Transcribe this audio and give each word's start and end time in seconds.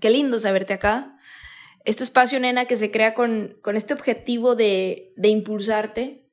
Qué 0.00 0.10
lindo 0.10 0.38
saberte 0.38 0.72
acá. 0.72 1.16
Este 1.84 2.04
espacio, 2.04 2.40
nena, 2.40 2.66
que 2.66 2.76
se 2.76 2.90
crea 2.90 3.14
con, 3.14 3.56
con 3.62 3.76
este 3.76 3.94
objetivo 3.94 4.54
de, 4.54 5.12
de 5.16 5.28
impulsarte, 5.28 6.26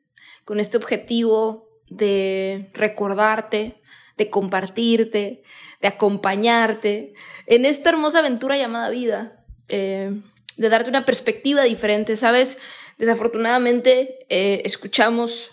con 0.46 0.60
este 0.60 0.78
objetivo 0.78 1.70
de 1.90 2.70
recordarte, 2.74 3.82
de 4.18 4.30
compartirte, 4.30 5.44
de 5.82 5.88
acompañarte 5.88 7.14
en 7.46 7.66
esta 7.66 7.90
hermosa 7.90 8.20
aventura 8.20 8.58
llamada 8.58 8.90
vida, 8.90 9.46
eh, 9.70 10.12
de 10.58 10.70
darte 10.70 10.90
una 10.90 11.06
perspectiva 11.06 11.64
diferente. 11.64 12.18
Sabes, 12.18 12.58
desafortunadamente 12.98 14.26
eh, 14.30 14.62
escuchamos 14.66 15.52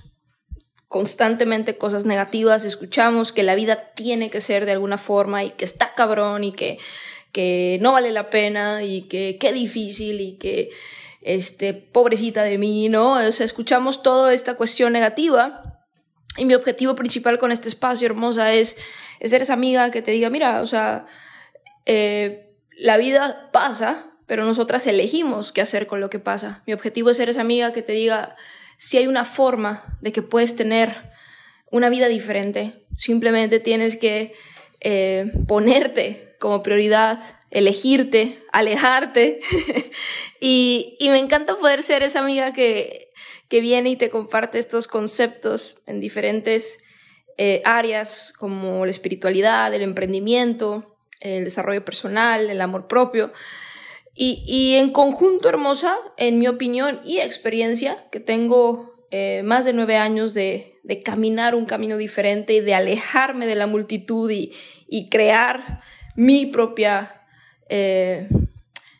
constantemente 0.89 1.77
cosas 1.77 2.05
negativas, 2.05 2.65
escuchamos 2.65 3.33
que 3.33 3.43
la 3.43 3.55
vida 3.55 3.93
tiene 3.95 4.31
que 4.31 4.41
ser 4.41 4.65
de 4.65 4.73
alguna 4.73 4.99
forma 4.99 5.45
y 5.45 5.51
que 5.51 5.65
está 5.65 5.95
cabrón 5.95 6.45
y 6.45 6.53
que 6.53 6.78
que 7.35 7.79
no 7.83 7.91
vale 7.91 8.13
la 8.13 8.31
pena 8.31 8.85
y 8.85 9.03
que 9.03 9.39
qué 9.41 9.53
difícil 9.53 10.21
y 10.21 10.39
que 10.39 10.71
este 11.21 11.75
pobrecita 11.75 12.45
de 12.45 12.59
mí, 12.59 12.89
¿no? 12.89 13.15
O 13.15 13.33
sea, 13.33 13.45
escuchamos 13.45 14.05
toda 14.05 14.33
esta 14.33 14.55
cuestión 14.55 14.93
negativa 14.93 15.83
y 16.37 16.45
mi 16.45 16.55
objetivo 16.55 16.95
principal 16.95 17.41
con 17.41 17.51
este 17.51 17.69
espacio 17.69 18.07
hermosa 18.07 18.53
es, 18.53 18.77
ser 19.21 19.43
esa 19.43 19.55
amiga 19.55 19.91
que 19.91 20.01
te 20.01 20.12
diga, 20.12 20.31
mira, 20.31 20.62
o 20.62 20.67
sea, 20.67 21.07
eh, 21.87 22.55
la 22.79 22.99
vida 22.99 23.51
pasa, 23.53 24.12
pero 24.27 24.45
nosotras 24.45 24.87
elegimos 24.87 25.51
qué 25.51 25.61
hacer 25.61 25.89
con 25.89 26.01
lo 26.01 26.11
que 26.11 26.21
pasa. 26.21 26.62
Mi 26.69 26.73
objetivo 26.73 27.11
es 27.11 27.17
ser 27.17 27.29
esa 27.29 27.41
amiga 27.41 27.73
que 27.73 27.83
te 27.83 27.95
diga 27.95 28.35
si 28.79 28.97
hay 28.97 29.09
una 29.09 29.25
forma 29.25 29.99
de 30.01 30.12
que 30.12 30.23
puedes 30.23 30.55
tener 30.55 30.95
una 31.73 31.89
vida 31.89 32.07
diferente. 32.07 32.87
Simplemente 32.95 33.59
tienes 33.59 33.97
que 33.97 34.35
eh, 34.81 35.33
ponerte 35.49 36.34
como 36.45 36.62
prioridad, 36.62 37.19
elegirte, 37.50 38.39
alejarte. 38.53 39.41
y, 40.41 40.98
me 41.00 41.19
encanta 41.19 41.56
poder 41.56 41.83
ser 41.83 42.03
esa 42.03 42.20
amiga 42.20 42.53
que, 42.53 43.09
que 43.48 43.62
viene 43.62 43.89
y 43.89 43.97
te 43.97 44.11
comparte 44.11 44.59
estos 44.59 44.87
conceptos 44.87 45.78
en 45.87 46.00
diferentes 46.00 46.84
eh, 47.39 47.62
áreas 47.65 48.34
como 48.39 48.84
la 48.84 48.91
espiritualidad, 48.91 49.72
el 49.72 49.81
emprendimiento, 49.81 50.98
el 51.20 51.45
desarrollo 51.45 51.83
personal, 51.83 52.50
el 52.50 52.61
amor 52.61 52.88
propio. 52.88 53.32
Y, 54.15 54.75
en 54.75 54.93
conjunto, 54.93 55.49
hermosa, 55.49 55.97
en 56.19 56.38
mi 56.38 56.47
opinión 56.47 57.00
y 57.06 57.21
experiencia, 57.21 58.05
que 58.12 58.21
tengo 58.21 59.06
eh, 59.11 59.41
más 59.47 59.65
de 59.65 59.72
nueve 59.72 59.97
años 59.97 60.34
de, 60.34 60.78
de, 60.82 61.03
caminar 61.03 61.55
un 61.55 61.65
camino 61.65 61.97
diferente 61.97 62.53
y 62.53 62.61
de 62.61 62.75
alejarme 62.75 63.47
de 63.47 63.55
la 63.55 63.66
multitud 63.66 64.31
y, 64.31 64.53
y 64.87 65.09
crear 65.09 65.81
mi 66.14 66.47
propia, 66.47 67.22
eh, 67.69 68.28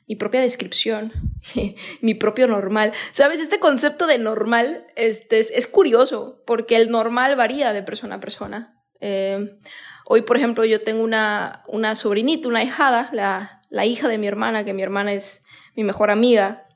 mi 0.07 0.17
propia 0.17 0.41
descripción, 0.41 1.13
mi 2.01 2.15
propio 2.15 2.47
normal. 2.47 2.93
¿Sabes? 3.11 3.41
Este 3.41 3.59
concepto 3.59 4.07
de 4.07 4.19
normal 4.19 4.87
este, 4.97 5.39
es, 5.39 5.67
curioso 5.67 6.43
porque 6.47 6.77
el 6.77 6.91
normal 6.91 7.37
varía 7.37 7.73
de 7.73 7.83
persona 7.83 8.17
a 8.17 8.21
persona. 8.21 8.83
Eh, 9.01 9.59
hoy, 10.05 10.23
por 10.23 10.37
ejemplo, 10.37 10.65
yo 10.65 10.83
tengo 10.83 11.03
una, 11.03 11.63
una 11.69 11.95
sobrinita, 11.95 12.49
una 12.49 12.63
hijada, 12.63 13.09
la, 13.13 13.61
la 13.71 13.87
hija 13.87 14.09
de 14.09 14.19
mi 14.19 14.27
hermana, 14.27 14.65
que 14.65 14.73
mi 14.73 14.83
hermana 14.83 15.13
es 15.13 15.43
mi 15.77 15.85
mejor 15.85 16.11
amiga, 16.11 16.67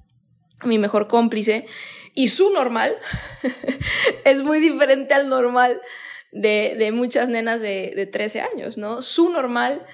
mi 0.65 0.78
mejor 0.78 1.06
cómplice, 1.06 1.66
y 2.15 2.28
su 2.28 2.50
normal 2.50 2.97
es 4.25 4.43
muy 4.43 4.59
diferente 4.60 5.15
al 5.15 5.28
normal 5.28 5.81
de, 6.32 6.75
de 6.78 6.93
muchas 6.93 7.28
nenas 7.28 7.60
de, 7.60 7.93
de 7.94 8.06
13 8.06 8.41
años, 8.41 8.76
¿no? 8.76 9.03
Su 9.03 9.31
normal 9.31 9.87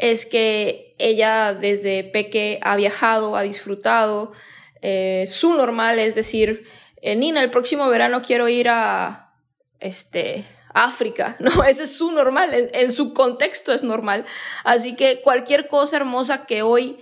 es 0.00 0.24
que 0.24 0.94
ella 0.98 1.52
desde 1.52 2.04
peque 2.04 2.58
ha 2.62 2.74
viajado, 2.74 3.36
ha 3.36 3.42
disfrutado. 3.42 4.32
Eh, 4.80 5.24
su 5.26 5.52
normal 5.52 5.98
es 5.98 6.14
decir, 6.14 6.66
eh, 7.02 7.16
Nina, 7.16 7.42
el 7.42 7.50
próximo 7.50 7.86
verano 7.90 8.22
quiero 8.22 8.48
ir 8.48 8.70
a 8.70 9.34
este, 9.78 10.44
África, 10.72 11.36
¿no? 11.40 11.64
Ese 11.64 11.84
es 11.84 11.96
su 11.96 12.12
normal, 12.12 12.54
en, 12.54 12.70
en, 12.72 12.92
su 12.92 13.12
contexto 13.12 13.74
es 13.74 13.82
normal. 13.82 14.24
Así 14.64 14.96
que 14.96 15.20
cualquier 15.20 15.68
cosa 15.68 15.98
hermosa 15.98 16.46
que 16.46 16.62
hoy 16.62 16.98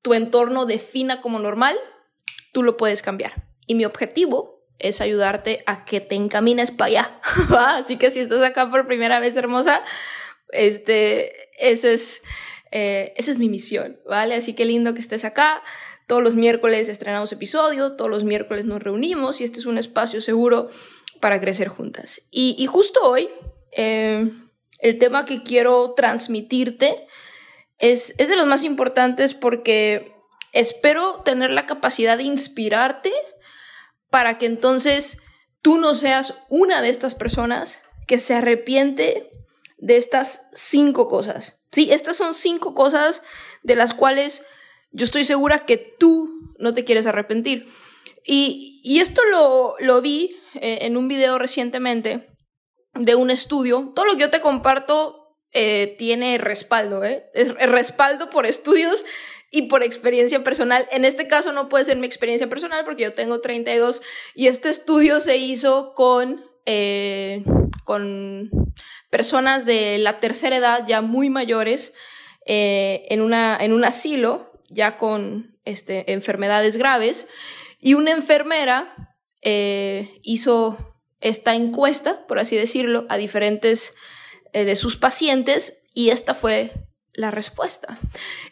tu 0.00 0.14
entorno 0.14 0.64
defina 0.64 1.20
como 1.20 1.40
normal, 1.40 1.76
tú 2.52 2.62
lo 2.62 2.76
puedes 2.76 3.02
cambiar. 3.02 3.48
Y 3.66 3.74
mi 3.74 3.84
objetivo 3.84 4.64
es 4.78 5.00
ayudarte 5.00 5.64
a 5.66 5.84
que 5.84 6.00
te 6.00 6.14
encamines 6.14 6.70
para 6.70 6.86
allá. 6.86 7.20
Así 7.78 7.96
que 7.96 8.12
si 8.12 8.20
estás 8.20 8.42
acá 8.42 8.70
por 8.70 8.86
primera 8.86 9.18
vez, 9.18 9.36
hermosa, 9.36 9.82
este, 10.50 11.32
ese 11.58 11.94
es, 11.94 12.22
eh, 12.70 13.12
esa 13.16 13.30
es 13.30 13.38
mi 13.38 13.48
misión, 13.48 13.98
¿vale? 14.08 14.34
Así 14.34 14.54
que 14.54 14.64
lindo 14.64 14.94
que 14.94 15.00
estés 15.00 15.24
acá. 15.24 15.62
Todos 16.06 16.22
los 16.22 16.36
miércoles 16.36 16.88
estrenamos 16.88 17.32
episodio, 17.32 17.96
todos 17.96 18.10
los 18.10 18.22
miércoles 18.22 18.66
nos 18.66 18.82
reunimos 18.82 19.40
y 19.40 19.44
este 19.44 19.58
es 19.58 19.66
un 19.66 19.78
espacio 19.78 20.20
seguro 20.20 20.70
para 21.20 21.40
crecer 21.40 21.68
juntas. 21.68 22.22
Y, 22.30 22.64
justo 22.66 23.00
hoy, 23.02 23.28
eh, 23.72 24.30
el 24.78 24.98
tema 24.98 25.24
que 25.24 25.42
quiero 25.42 25.94
transmitirte 25.94 27.06
es, 27.78 28.14
es 28.18 28.28
de 28.28 28.36
los 28.36 28.46
más 28.46 28.62
importantes 28.62 29.34
porque 29.34 30.12
espero 30.52 31.22
tener 31.24 31.50
la 31.50 31.66
capacidad 31.66 32.16
de 32.16 32.22
inspirarte 32.22 33.12
para 34.10 34.38
que 34.38 34.46
entonces 34.46 35.18
tú 35.60 35.78
no 35.78 35.94
seas 35.94 36.34
una 36.48 36.80
de 36.82 36.88
estas 36.88 37.14
personas 37.14 37.80
que 38.06 38.18
se 38.18 38.34
arrepiente 38.34 39.30
de 39.76 39.96
estas 39.96 40.48
cinco 40.52 41.08
cosas. 41.08 41.58
Sí, 41.72 41.92
estas 41.92 42.16
son 42.16 42.34
cinco 42.34 42.74
cosas 42.74 43.22
de 43.62 43.76
las 43.76 43.94
cuales 43.94 44.44
yo 44.90 45.04
estoy 45.04 45.24
segura 45.24 45.66
que 45.66 45.76
tú 45.76 46.54
no 46.58 46.72
te 46.72 46.84
quieres 46.84 47.06
arrepentir. 47.06 47.68
Y, 48.24 48.80
y 48.82 49.00
esto 49.00 49.22
lo, 49.30 49.74
lo 49.78 50.00
vi 50.00 50.36
eh, 50.54 50.78
en 50.82 50.96
un 50.96 51.08
video 51.08 51.38
recientemente 51.38 52.26
de 52.94 53.14
un 53.14 53.30
estudio. 53.30 53.92
Todo 53.94 54.06
lo 54.06 54.12
que 54.14 54.20
yo 54.20 54.30
te 54.30 54.40
comparto 54.40 55.36
eh, 55.52 55.94
tiene 55.98 56.38
respaldo, 56.38 57.04
¿eh? 57.04 57.30
Es 57.34 57.54
respaldo 57.54 58.30
por 58.30 58.46
estudios 58.46 59.04
y 59.50 59.62
por 59.62 59.82
experiencia 59.82 60.42
personal. 60.42 60.86
En 60.90 61.04
este 61.04 61.28
caso 61.28 61.52
no 61.52 61.68
puede 61.68 61.84
ser 61.84 61.96
mi 61.96 62.06
experiencia 62.06 62.48
personal 62.48 62.84
porque 62.84 63.04
yo 63.04 63.12
tengo 63.12 63.40
32 63.40 64.02
y 64.34 64.48
este 64.48 64.68
estudio 64.68 65.20
se 65.20 65.36
hizo 65.38 65.94
con, 65.94 66.44
eh, 66.66 67.44
con 67.84 68.50
personas 69.16 69.64
de 69.64 69.96
la 69.96 70.20
tercera 70.20 70.58
edad, 70.58 70.84
ya 70.86 71.00
muy 71.00 71.30
mayores, 71.30 71.94
eh, 72.44 73.06
en, 73.08 73.22
una, 73.22 73.56
en 73.58 73.72
un 73.72 73.82
asilo, 73.82 74.52
ya 74.68 74.98
con 74.98 75.56
este, 75.64 76.12
enfermedades 76.12 76.76
graves, 76.76 77.26
y 77.80 77.94
una 77.94 78.10
enfermera 78.10 79.16
eh, 79.40 80.18
hizo 80.20 80.98
esta 81.20 81.54
encuesta, 81.54 82.26
por 82.26 82.38
así 82.38 82.56
decirlo, 82.56 83.06
a 83.08 83.16
diferentes 83.16 83.94
eh, 84.52 84.66
de 84.66 84.76
sus 84.76 84.98
pacientes, 84.98 85.82
y 85.94 86.10
esta 86.10 86.34
fue 86.34 86.72
la 87.14 87.30
respuesta. 87.30 87.98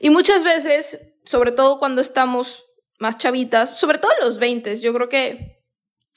Y 0.00 0.08
muchas 0.08 0.44
veces, 0.44 1.12
sobre 1.26 1.52
todo 1.52 1.78
cuando 1.78 2.00
estamos 2.00 2.64
más 2.99 3.19
chavitas, 3.19 3.78
sobre 3.78 3.99
todo 3.99 4.12
los 4.22 4.38
20, 4.38 4.76
yo 4.76 4.94
creo 4.94 5.10
que 5.10 5.62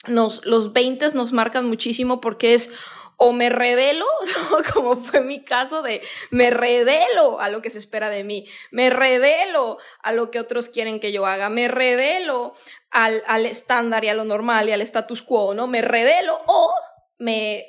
nos, 0.06 0.46
los 0.46 0.72
20 0.72 1.10
nos 1.12 1.34
marcan 1.34 1.66
muchísimo 1.66 2.22
porque 2.22 2.54
es 2.54 2.72
o 3.20 3.32
me 3.32 3.50
revelo, 3.50 4.06
como 4.72 4.96
fue 4.96 5.20
mi 5.20 5.42
caso 5.42 5.82
de 5.82 6.00
me 6.30 6.50
revelo 6.50 7.40
a 7.40 7.50
lo 7.50 7.60
que 7.60 7.68
se 7.68 7.78
espera 7.78 8.10
de 8.10 8.22
mí, 8.22 8.46
me 8.70 8.90
revelo 8.90 9.78
a 10.02 10.12
lo 10.12 10.30
que 10.30 10.38
otros 10.38 10.68
quieren 10.68 11.00
que 11.00 11.10
yo 11.10 11.26
haga, 11.26 11.50
me 11.50 11.66
revelo 11.66 12.54
al, 12.90 13.24
al 13.26 13.44
estándar 13.44 14.04
y 14.04 14.08
a 14.08 14.14
lo 14.14 14.24
normal 14.24 14.68
y 14.68 14.72
al 14.72 14.82
status 14.82 15.22
quo, 15.22 15.52
¿no? 15.52 15.66
Me 15.66 15.82
revelo 15.82 16.38
o 16.46 16.72
me, 17.18 17.66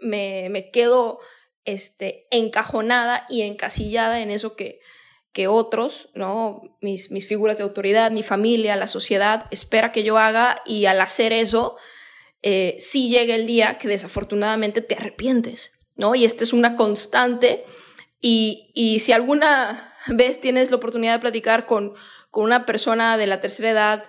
me, 0.00 0.48
me 0.50 0.70
quedo 0.72 1.20
este, 1.64 2.26
encajonada 2.32 3.24
y 3.28 3.42
encasillada 3.42 4.20
en 4.20 4.32
eso 4.32 4.56
que, 4.56 4.80
que 5.32 5.46
otros, 5.46 6.08
¿no? 6.14 6.60
Mis, 6.80 7.12
mis 7.12 7.28
figuras 7.28 7.58
de 7.58 7.62
autoridad, 7.62 8.10
mi 8.10 8.24
familia, 8.24 8.74
la 8.74 8.88
sociedad 8.88 9.46
espera 9.52 9.92
que 9.92 10.02
yo 10.02 10.18
haga 10.18 10.60
y 10.66 10.86
al 10.86 11.00
hacer 11.00 11.32
eso, 11.32 11.76
eh, 12.42 12.76
sí 12.78 13.08
llega 13.08 13.34
el 13.34 13.46
día 13.46 13.78
que 13.78 13.88
desafortunadamente 13.88 14.80
te 14.80 14.94
arrepientes, 14.94 15.72
¿no? 15.96 16.14
Y 16.14 16.24
esta 16.24 16.44
es 16.44 16.52
una 16.52 16.76
constante 16.76 17.64
y, 18.20 18.70
y 18.74 19.00
si 19.00 19.12
alguna 19.12 19.94
vez 20.06 20.40
tienes 20.40 20.70
la 20.70 20.76
oportunidad 20.76 21.14
de 21.14 21.20
platicar 21.20 21.66
con, 21.66 21.94
con 22.30 22.44
una 22.44 22.66
persona 22.66 23.16
de 23.16 23.26
la 23.26 23.40
tercera 23.40 23.70
edad 23.70 24.04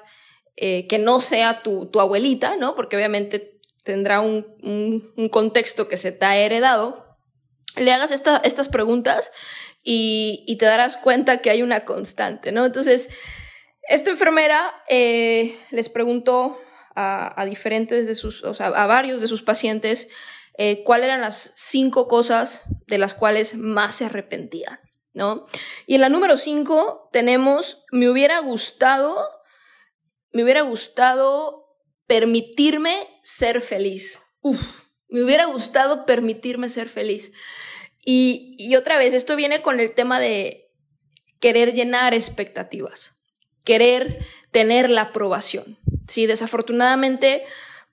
eh, 0.56 0.88
que 0.88 0.98
no 0.98 1.22
sea 1.22 1.62
tu, 1.62 1.88
tu, 1.88 2.00
abuelita, 2.00 2.58
¿no? 2.58 2.76
Porque 2.76 2.96
obviamente 2.96 3.60
tendrá 3.84 4.20
un, 4.20 4.46
un, 5.16 5.30
contexto 5.30 5.88
que 5.88 5.98
se 5.98 6.12
te 6.12 6.26
ha 6.26 6.38
heredado, 6.38 7.18
le 7.78 7.94
hagas 7.94 8.12
esta, 8.12 8.38
estas 8.44 8.68
preguntas 8.68 9.32
y, 9.84 10.44
y, 10.48 10.58
te 10.58 10.66
darás 10.66 10.98
cuenta 10.98 11.42
que 11.42 11.50
hay 11.50 11.62
una 11.62 11.86
constante, 11.86 12.52
¿no? 12.52 12.66
Entonces, 12.66 13.10
esta 13.88 14.10
enfermera 14.10 14.74
eh, 14.90 15.58
les 15.72 15.88
preguntó 15.88 16.60
a, 17.00 17.46
diferentes 17.46 18.06
de 18.06 18.16
sus, 18.16 18.44
o 18.44 18.54
sea, 18.54 18.68
a 18.68 18.86
varios 18.86 19.22
de 19.22 19.28
sus 19.28 19.42
pacientes, 19.42 20.10
eh, 20.58 20.84
cuáles 20.84 21.06
eran 21.06 21.22
las 21.22 21.54
cinco 21.56 22.08
cosas 22.08 22.62
de 22.88 22.98
las 22.98 23.14
cuales 23.14 23.56
más 23.56 23.96
se 23.96 24.06
arrepentían, 24.06 24.80
¿no? 25.14 25.46
Y 25.88 25.96
en 25.96 26.02
la 26.02 26.10
número 26.10 26.36
cinco 26.36 27.10
tenemos, 27.14 27.84
me 27.92 28.10
hubiera 28.10 28.40
gustado, 28.40 29.18
me 30.34 30.44
hubiera 30.44 30.62
gustado 30.62 31.78
permitirme 32.08 33.08
ser 33.24 33.62
feliz. 33.62 34.20
Uf, 34.42 34.84
me 35.08 35.24
hubiera 35.24 35.46
gustado 35.46 36.06
permitirme 36.06 36.68
ser 36.68 36.90
feliz. 36.90 37.32
Y, 38.04 38.56
y 38.58 38.76
otra 38.76 38.98
vez, 38.98 39.14
esto 39.14 39.36
viene 39.36 39.62
con 39.62 39.80
el 39.80 39.94
tema 39.94 40.20
de 40.20 40.72
querer 41.40 41.74
llenar 41.74 42.14
expectativas, 42.14 43.14
querer 43.64 44.20
tener 44.52 44.90
la 44.90 45.02
aprobación. 45.04 45.80
Sí, 46.10 46.26
desafortunadamente, 46.26 47.44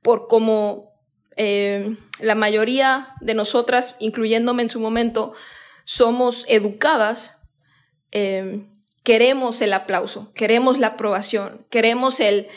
por 0.01 0.27
como 0.27 0.95
eh, 1.37 1.97
la 2.19 2.35
mayoría 2.35 3.15
de 3.21 3.35
nosotras, 3.35 3.95
incluyéndome 3.99 4.63
en 4.63 4.71
su 4.71 4.81
momento, 4.81 5.35
somos 5.85 6.47
educadas, 6.49 7.37
eh, 8.13 8.65
queremos 9.03 9.61
el 9.61 9.75
aplauso, 9.75 10.33
queremos 10.33 10.79
la 10.79 10.89
aprobación, 10.89 11.67
queremos 11.69 12.21
el, 12.21 12.49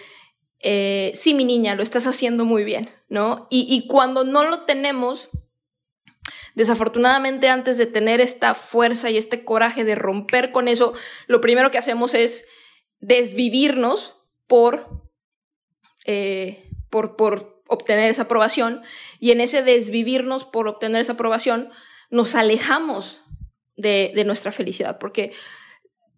eh, 0.61 1.11
sí, 1.13 1.33
mi 1.33 1.43
niña, 1.43 1.75
lo 1.75 1.83
estás 1.83 2.07
haciendo 2.07 2.45
muy 2.45 2.63
bien, 2.63 2.89
¿no? 3.09 3.45
Y, 3.49 3.67
y 3.69 3.85
cuando 3.87 4.23
no 4.23 4.45
lo 4.45 4.61
tenemos, 4.61 5.29
desafortunadamente 6.55 7.49
antes 7.49 7.77
de 7.77 7.85
tener 7.85 8.21
esta 8.21 8.53
fuerza 8.53 9.09
y 9.09 9.17
este 9.17 9.43
coraje 9.43 9.83
de 9.83 9.95
romper 9.95 10.53
con 10.53 10.69
eso, 10.69 10.93
lo 11.27 11.41
primero 11.41 11.69
que 11.69 11.77
hacemos 11.77 12.13
es 12.13 12.47
desvivirnos 13.01 14.15
por 14.47 15.08
eh, 16.05 16.69
por, 16.89 17.15
por 17.15 17.63
obtener 17.67 18.09
esa 18.09 18.23
aprobación 18.23 18.81
y 19.19 19.31
en 19.31 19.41
ese 19.41 19.61
desvivirnos 19.63 20.45
por 20.45 20.67
obtener 20.67 21.01
esa 21.01 21.13
aprobación 21.13 21.69
nos 22.09 22.35
alejamos 22.35 23.21
de, 23.75 24.11
de 24.15 24.23
nuestra 24.23 24.51
felicidad 24.51 24.97
porque 24.97 25.31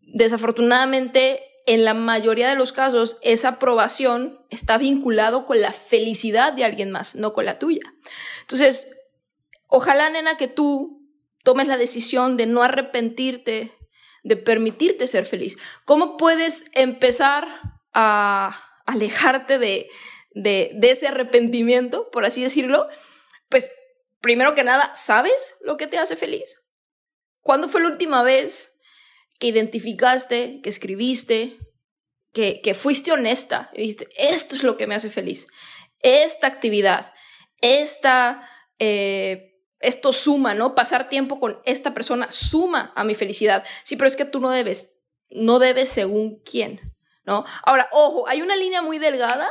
desafortunadamente 0.01 1.43
en 1.65 1.85
la 1.85 1.93
mayoría 1.93 2.49
de 2.49 2.55
los 2.55 2.71
casos 2.71 3.17
esa 3.21 3.49
aprobación 3.49 4.39
está 4.49 4.77
vinculado 4.77 5.45
con 5.45 5.61
la 5.61 5.71
felicidad 5.71 6.53
de 6.53 6.63
alguien 6.63 6.91
más, 6.91 7.15
no 7.15 7.33
con 7.33 7.45
la 7.45 7.59
tuya. 7.59 7.81
Entonces, 8.41 8.97
ojalá, 9.67 10.09
nena, 10.09 10.37
que 10.37 10.47
tú 10.47 11.07
tomes 11.43 11.67
la 11.67 11.77
decisión 11.77 12.37
de 12.37 12.45
no 12.45 12.63
arrepentirte, 12.63 13.73
de 14.23 14.37
permitirte 14.37 15.07
ser 15.07 15.25
feliz. 15.25 15.57
¿Cómo 15.85 16.17
puedes 16.17 16.65
empezar 16.73 17.47
a 17.93 18.70
alejarte 18.91 19.57
de, 19.57 19.89
de, 20.33 20.77
ese 20.83 21.07
arrepentimiento, 21.07 22.09
por 22.11 22.25
así 22.25 22.41
decirlo, 22.43 22.87
pues 23.49 23.69
primero 24.21 24.55
que 24.55 24.63
nada, 24.63 24.93
¿sabes 24.95 25.55
lo 25.61 25.77
que 25.77 25.87
te 25.87 25.97
hace 25.97 26.15
feliz? 26.15 26.61
¿Cuándo 27.41 27.67
fue 27.67 27.81
la 27.81 27.87
última 27.87 28.23
vez 28.23 28.77
que 29.39 29.47
identificaste, 29.47 30.61
que 30.61 30.69
escribiste, 30.69 31.57
que, 32.33 32.61
que 32.61 32.73
fuiste 32.73 33.11
honesta 33.11 33.71
y 33.73 33.81
dijiste, 33.81 34.07
esto 34.15 34.55
es 34.55 34.63
lo 34.63 34.77
que 34.77 34.87
me 34.87 34.95
hace 34.95 35.09
feliz? 35.09 35.47
Esta 35.99 36.47
actividad, 36.47 37.13
esta, 37.61 38.47
eh, 38.79 39.59
esto 39.79 40.13
suma, 40.13 40.53
¿no? 40.53 40.75
Pasar 40.75 41.09
tiempo 41.09 41.39
con 41.39 41.59
esta 41.65 41.93
persona 41.93 42.31
suma 42.31 42.93
a 42.95 43.03
mi 43.03 43.15
felicidad. 43.15 43.65
Sí, 43.83 43.95
pero 43.95 44.07
es 44.07 44.15
que 44.15 44.25
tú 44.25 44.39
no 44.39 44.49
debes, 44.49 44.93
no 45.29 45.59
debes 45.59 45.89
según 45.89 46.41
quién. 46.43 46.93
¿No? 47.23 47.45
Ahora, 47.63 47.87
ojo, 47.91 48.27
hay 48.27 48.41
una 48.41 48.55
línea 48.55 48.81
muy 48.81 48.97
delgada 48.97 49.49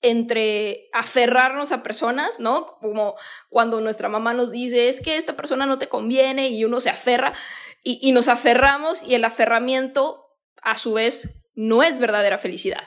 entre 0.00 0.88
aferrarnos 0.92 1.70
a 1.70 1.82
personas, 1.82 2.40
¿no? 2.40 2.66
Como 2.66 3.14
cuando 3.48 3.80
nuestra 3.80 4.08
mamá 4.08 4.34
nos 4.34 4.50
dice, 4.50 4.88
es 4.88 5.00
que 5.00 5.16
esta 5.16 5.36
persona 5.36 5.64
no 5.64 5.78
te 5.78 5.88
conviene 5.88 6.48
y 6.48 6.64
uno 6.64 6.80
se 6.80 6.90
aferra 6.90 7.32
y, 7.84 7.98
y 8.02 8.12
nos 8.12 8.28
aferramos 8.28 9.02
y 9.02 9.14
el 9.14 9.24
aferramiento, 9.24 10.26
a 10.62 10.76
su 10.76 10.94
vez, 10.94 11.42
no 11.54 11.82
es 11.82 11.98
verdadera 11.98 12.38
felicidad. 12.38 12.86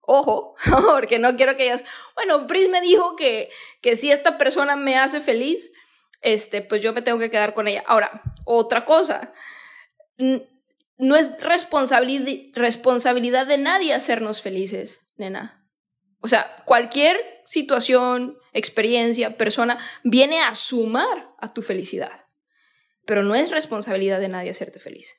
Ojo, 0.00 0.54
porque 0.86 1.18
no 1.18 1.36
quiero 1.36 1.56
que 1.56 1.64
ellas, 1.64 1.84
bueno, 2.14 2.46
Pris 2.46 2.68
me 2.68 2.80
dijo 2.80 3.14
que, 3.14 3.50
que 3.82 3.94
si 3.94 4.10
esta 4.10 4.38
persona 4.38 4.74
me 4.74 4.98
hace 4.98 5.20
feliz, 5.20 5.70
este, 6.22 6.62
pues 6.62 6.82
yo 6.82 6.92
me 6.92 7.02
tengo 7.02 7.18
que 7.18 7.30
quedar 7.30 7.54
con 7.54 7.68
ella. 7.68 7.84
Ahora, 7.86 8.22
otra 8.44 8.84
cosa, 8.84 9.32
no 10.98 11.16
es 11.16 11.32
responsabilidad 11.40 13.46
de 13.46 13.58
nadie 13.58 13.94
hacernos 13.94 14.42
felices, 14.42 15.00
nena. 15.16 15.64
O 16.20 16.28
sea, 16.28 16.62
cualquier 16.64 17.16
situación, 17.46 18.36
experiencia, 18.52 19.36
persona 19.36 19.78
viene 20.02 20.42
a 20.42 20.54
sumar 20.54 21.30
a 21.38 21.54
tu 21.54 21.62
felicidad. 21.62 22.26
Pero 23.06 23.22
no 23.22 23.34
es 23.34 23.50
responsabilidad 23.50 24.20
de 24.20 24.28
nadie 24.28 24.50
hacerte 24.50 24.80
feliz. 24.80 25.16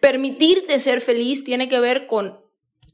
Permitirte 0.00 0.78
ser 0.78 1.00
feliz 1.00 1.44
tiene 1.44 1.68
que 1.68 1.80
ver 1.80 2.06
con 2.06 2.40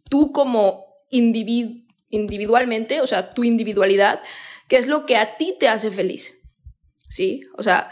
tú 0.08 0.32
como 0.32 0.86
individuo, 1.10 1.82
individualmente, 2.08 3.00
o 3.00 3.06
sea, 3.06 3.30
tu 3.30 3.44
individualidad, 3.44 4.20
que 4.68 4.76
es 4.76 4.86
lo 4.86 5.06
que 5.06 5.16
a 5.16 5.36
ti 5.36 5.54
te 5.60 5.68
hace 5.68 5.90
feliz. 5.90 6.38
¿Sí? 7.08 7.42
O 7.56 7.62
sea, 7.62 7.90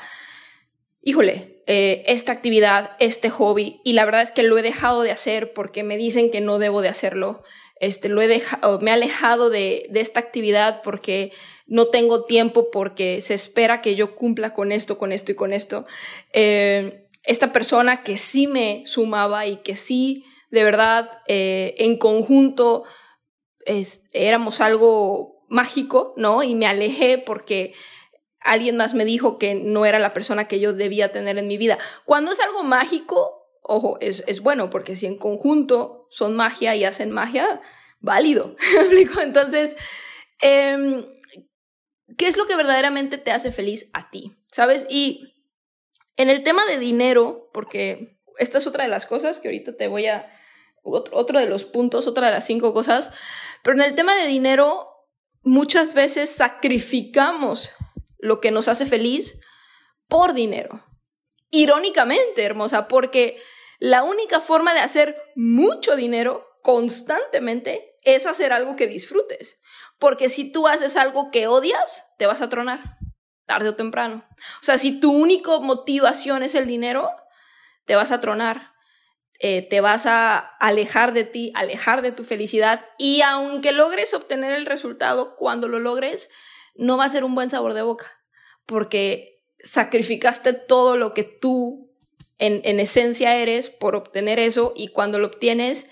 híjole, 1.03 1.63
eh, 1.67 2.03
esta 2.07 2.33
actividad, 2.33 2.93
este 2.99 3.31
hobby, 3.31 3.81
y 3.85 3.93
la 3.93 4.05
verdad 4.05 4.23
es 4.23 4.33
que 4.33 4.43
lo 4.43 4.59
he 4.59 4.63
dejado 4.63 5.03
de 5.03 5.11
hacer 5.11 5.53
porque 5.53 5.83
me 5.83 5.97
dicen 5.97 6.31
que 6.31 6.41
no 6.41 6.59
debo 6.59 6.83
de 6.83 6.89
hacerlo. 6.89 7.43
Este, 7.79 8.09
lo 8.09 8.21
he 8.21 8.29
dejado, 8.29 8.81
me 8.81 8.91
he 8.91 8.95
alejado 8.95 9.49
de, 9.49 9.87
de 9.91 10.01
esta 10.01 10.21
actividad 10.21 10.83
porque 10.83 11.33
no 11.67 11.87
tengo 11.87 12.25
tiempo 12.25 12.71
porque 12.73 13.23
se 13.23 13.33
espera 13.33 13.81
que 13.81 13.95
yo 13.95 14.17
cumpla 14.17 14.53
con 14.53 14.73
esto, 14.73 14.99
con 14.99 15.13
esto 15.13 15.33
y 15.33 15.37
con 15.37 15.53
esto. 15.53 15.87
Eh, 16.33 17.07
esta 17.23 17.53
persona 17.53 18.03
que 18.03 18.17
sí 18.17 18.49
me 18.49 18.83
sumaba 18.87 19.47
y 19.47 19.59
que 19.59 19.77
sí, 19.77 20.25
de 20.51 20.65
verdad, 20.65 21.11
eh, 21.29 21.77
en 21.79 21.97
conjunto 21.97 22.83
es, 23.65 24.09
éramos 24.13 24.61
algo 24.61 25.45
mágico, 25.49 26.13
¿no? 26.17 26.43
Y 26.43 26.57
me 26.57 26.67
alejé 26.67 27.19
porque 27.19 27.73
alguien 28.41 28.77
más 28.77 28.95
me 28.95 29.05
dijo 29.05 29.39
que 29.39 29.55
no 29.55 29.87
era 29.87 29.99
la 29.99 30.13
persona 30.13 30.49
que 30.49 30.61
yo 30.61 30.73
debía 30.73 31.13
tener 31.13 31.39
en 31.39 31.49
mi 31.49 31.59
vida. 31.59 31.79
Cuando 32.05 32.33
es 32.33 32.41
algo 32.41 32.63
mágico, 32.63 33.47
ojo, 33.63 33.99
es, 34.01 34.25
es 34.27 34.41
bueno, 34.41 34.71
porque 34.71 34.97
si 34.97 35.07
en 35.07 35.19
conjunto 35.19 36.07
son 36.11 36.35
magia 36.35 36.75
y 36.75 36.85
hacen 36.85 37.11
magia, 37.11 37.61
válido. 38.01 38.57
Entonces, 39.23 39.77
eh, 40.43 41.07
¿qué 42.17 42.29
es 42.29 42.37
lo 42.37 42.47
que 42.47 42.57
verdaderamente 42.57 43.19
te 43.19 43.31
hace 43.31 43.53
feliz 43.53 43.91
a 43.93 44.11
ti? 44.11 44.37
¿Sabes? 44.51 44.87
Y 44.91 45.35
en 46.17 46.31
el 46.31 46.43
tema 46.43 46.67
de 46.67 46.79
dinero, 46.79 47.51
porque 47.53 48.19
esta 48.39 48.59
es 48.59 48.67
otra 48.67 48.85
de 48.85 48.91
las 48.91 49.07
cosas 49.07 49.41
que 49.41 49.49
ahorita 49.49 49.77
te 49.77 49.89
voy 49.89 50.07
a... 50.07 50.31
Otro, 50.83 51.15
otro 51.15 51.39
de 51.39 51.47
los 51.47 51.65
puntos, 51.65 52.07
otra 52.07 52.29
de 52.29 52.33
las 52.33 52.47
cinco 52.47 52.73
cosas, 52.73 53.13
pero 53.63 53.77
en 53.77 53.83
el 53.83 53.95
tema 53.95 54.15
de 54.15 54.27
dinero 54.27 54.89
muchas 55.43 55.93
veces 55.93 56.31
sacrificamos 56.31 57.71
lo 58.21 58.41
que 58.41 58.51
nos 58.51 58.69
hace 58.69 58.87
feliz 58.87 59.39
por 60.09 60.35
dinero. 60.35 60.85
Irónicamente, 61.51 62.45
hermosa, 62.45 62.89
porque 62.89 63.41
la 63.79 64.03
única 64.03 64.41
forma 64.41 64.75
de 64.75 64.81
hacer 64.81 65.17
mucho 65.35 65.97
dinero 65.97 66.47
constantemente 66.63 67.97
es 68.03 68.27
hacer 68.27 68.53
algo 68.53 68.77
que 68.77 68.87
disfrutes. 68.87 69.59
Porque 69.99 70.29
si 70.29 70.53
tú 70.53 70.69
haces 70.69 70.97
algo 70.97 71.31
que 71.31 71.47
odias, 71.47 72.05
te 72.19 72.27
vas 72.27 72.43
a 72.43 72.49
tronar. 72.49 72.99
tarde 73.47 73.71
o 73.71 73.75
temprano. 73.75 74.25
O 74.61 74.63
sea, 74.63 74.79
si 74.79 75.01
tu 75.01 75.11
única 75.11 75.59
motivación 75.59 76.45
es 76.45 76.55
el 76.55 76.69
dinero, 76.69 77.11
te 77.85 77.97
vas 77.97 78.13
a 78.13 78.21
tronar, 78.21 78.71
eh, 79.41 79.67
te 79.69 79.81
vas 79.81 80.07
a 80.07 80.39
alejar 80.39 81.13
de 81.13 81.25
ti, 81.25 81.51
alejar 81.57 82.03
de 82.03 82.13
tu 82.13 82.23
felicidad 82.23 82.87
y 82.97 83.23
aunque 83.23 83.73
logres 83.73 84.15
obtener 84.15 84.53
el 84.53 84.67
resultado, 84.67 85.35
cuando 85.35 85.67
lo 85.67 85.81
logres, 85.81 86.31
no 86.77 86.97
va 86.97 87.05
a 87.05 87.09
ser 87.11 87.25
un 87.25 87.35
buen 87.35 87.51
sabor 87.51 87.75
de 87.75 87.83
boca, 87.83 88.07
porque 88.67 89.43
sacrificaste 89.59 90.53
todo 90.53 90.97
lo 90.97 91.15
que 91.15 91.25
tú 91.25 91.93
en, 92.39 92.63
en 92.65 92.81
esencia 92.81 93.37
eres 93.37 93.69
por 93.69 93.97
obtener 93.97 94.39
eso 94.39 94.73
y 94.75 94.89
cuando 94.89 95.19
lo 95.19 95.27
obtienes, 95.27 95.89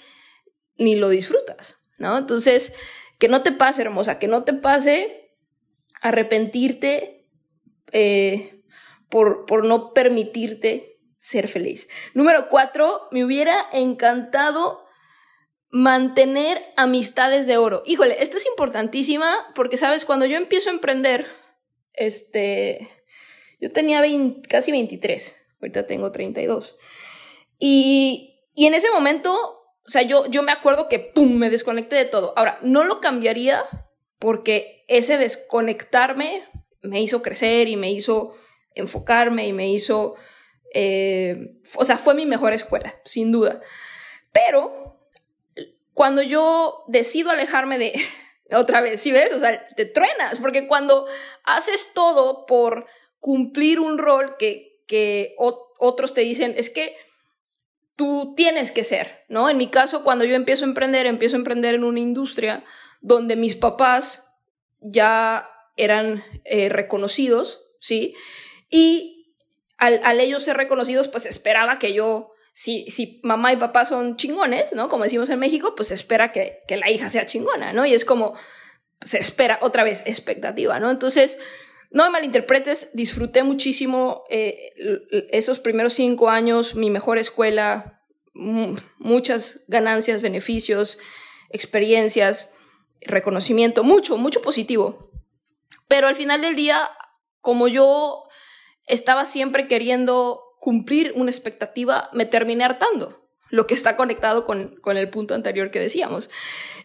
ni 0.77 0.97
lo 0.97 1.09
disfrutas, 1.09 1.77
¿no? 1.99 2.17
Entonces, 2.17 2.73
que 3.19 3.29
no 3.29 3.43
te 3.43 3.53
pase, 3.53 3.83
hermosa, 3.83 4.19
que 4.19 4.29
no 4.29 4.45
te 4.45 4.55
pase 4.55 5.35
arrepentirte 6.01 7.29
eh, 7.93 8.63
por, 9.09 9.47
por 9.47 9.65
no 9.65 9.93
permitirte 9.93 11.01
ser 11.19 11.49
feliz. 11.49 11.89
Número 12.15 12.49
cuatro, 12.49 13.09
me 13.11 13.25
hubiera 13.25 13.67
encantado 13.73 14.85
mantener 15.71 16.63
amistades 16.77 17.47
de 17.47 17.57
oro. 17.57 17.83
Híjole, 17.87 18.23
esta 18.23 18.37
es 18.37 18.47
importantísima 18.47 19.37
porque, 19.55 19.77
sabes, 19.77 20.05
cuando 20.05 20.27
yo 20.27 20.37
empiezo 20.37 20.71
a 20.71 20.75
emprender, 20.75 21.27
este, 21.93 22.89
yo 23.61 23.73
tenía 23.73 24.03
casi 24.49 24.73
23, 24.73 25.37
ahorita 25.61 25.87
tengo 25.87 26.13
32. 26.13 26.77
Y, 27.59 28.45
y 28.55 28.67
en 28.67 28.75
ese 28.75 28.91
momento 28.91 29.59
o 29.89 29.91
sea, 29.91 30.03
yo, 30.03 30.27
yo 30.27 30.43
me 30.43 30.53
acuerdo 30.53 30.87
que, 30.87 30.99
¡pum!, 30.99 31.39
me 31.39 31.49
desconecté 31.49 31.97
de 31.97 32.05
todo. 32.05 32.35
Ahora, 32.37 32.59
no 32.61 32.85
lo 32.85 33.01
cambiaría 33.01 33.65
porque 34.19 34.85
ese 34.87 35.17
desconectarme 35.17 36.45
me 36.83 37.01
hizo 37.01 37.23
crecer 37.23 37.69
y 37.69 37.77
me 37.77 37.91
hizo 37.91 38.35
enfocarme 38.75 39.49
y 39.49 39.55
me 39.55 39.71
hizo... 39.71 40.15
Eh, 40.75 41.55
o 41.77 41.87
sea, 41.87 41.97
fue 41.97 42.13
mi 42.13 42.27
mejor 42.27 42.53
escuela, 42.53 42.97
sin 43.07 43.33
duda. 43.33 43.63
Pero 44.31 44.88
cuando 45.99 46.23
yo 46.23 46.85
decido 46.87 47.31
alejarme 47.31 47.77
de... 47.77 47.93
Otra 48.53 48.81
vez, 48.81 49.03
¿sí 49.03 49.11
ves? 49.11 49.33
O 49.33 49.41
sea, 49.41 49.67
te 49.75 49.85
truenas, 49.85 50.39
porque 50.39 50.69
cuando 50.69 51.07
haces 51.43 51.89
todo 51.93 52.47
por 52.47 52.87
cumplir 53.19 53.81
un 53.81 53.99
rol 53.99 54.37
que, 54.39 54.85
que 54.87 55.35
otros 55.37 56.15
te 56.15 56.21
dicen, 56.21 56.55
es 56.57 56.71
que 56.71 56.97
tú 57.97 58.35
tienes 58.37 58.71
que 58.71 58.85
ser, 58.85 59.27
¿no? 59.29 59.51
En 59.51 59.59
mi 59.59 59.67
caso, 59.67 60.05
cuando 60.05 60.25
yo 60.25 60.37
empiezo 60.37 60.65
a 60.65 60.69
emprender, 60.69 61.05
empiezo 61.05 61.35
a 61.35 61.41
emprender 61.41 61.75
en 61.75 61.83
una 61.83 61.99
industria 61.99 62.65
donde 63.01 63.35
mis 63.35 63.57
papás 63.57 64.25
ya 64.81 65.51
eran 65.77 66.25
eh, 66.45 66.69
reconocidos, 66.69 67.61
¿sí? 67.81 68.15
Y 68.71 69.35
al, 69.79 70.21
ellos 70.21 70.45
ser 70.45 70.57
reconocidos, 70.57 71.09
pues 71.09 71.27
esperaba 71.27 71.79
que 71.81 71.93
yo, 71.93 72.33
si, 72.59 72.91
si 72.91 73.21
mamá 73.23 73.53
y 73.53 73.57
papá 73.57 73.85
son 73.85 74.17
chingones, 74.17 74.73
¿no? 74.73 74.89
Como 74.89 75.05
decimos 75.05 75.31
en 75.31 75.39
México, 75.39 75.77
pues 75.77 75.93
espera 75.93 76.33
que, 76.33 76.59
que 76.67 76.77
la 76.77 76.91
hija 76.91 77.09
sea 77.09 77.25
chingona, 77.25 77.73
¿no? 77.73 77.87
Y 77.87 77.95
es 77.95 78.05
como, 78.05 78.35
se 79.01 79.19
espera 79.19 79.61
otra 79.63 79.85
vez 79.85 80.03
expectativa, 80.07 80.81
¿no? 80.81 80.91
Entonces, 80.91 81.39
no 81.93 82.03
me 82.03 82.11
malinterpretes, 82.11 82.91
disfruté 82.95 83.45
muchísimo 83.45 84.25
eh, 84.29 84.73
esos 85.31 85.61
primeros 85.61 85.95
cinco 85.95 86.31
años, 86.31 86.75
mi 86.75 86.91
mejor 86.91 87.19
escuela, 87.19 88.03
muchas 88.35 89.61
ganancias, 89.69 90.21
beneficios, 90.21 90.99
experiencias, 91.51 92.51
reconocimiento, 93.03 93.85
mucho, 93.85 94.17
mucho 94.17 94.43
positivo. 94.43 94.99
Pero 95.87 96.09
al 96.09 96.17
final 96.17 96.41
del 96.41 96.57
día, 96.57 96.91
como 97.41 97.69
yo 97.69 98.25
estaba 98.89 99.27
siempre 99.27 99.69
queriendo 99.69 100.48
cumplir 100.61 101.13
una 101.17 101.31
expectativa, 101.31 102.09
me 102.13 102.27
terminé 102.27 102.65
hartando, 102.65 103.29
lo 103.51 103.67
que 103.67 103.75
está 103.75 103.97
conectado 103.97 104.45
con, 104.45 104.77
con 104.81 104.97
el 104.97 105.09
punto 105.09 105.35
anterior 105.35 105.71
que 105.71 105.81
decíamos. 105.81 106.31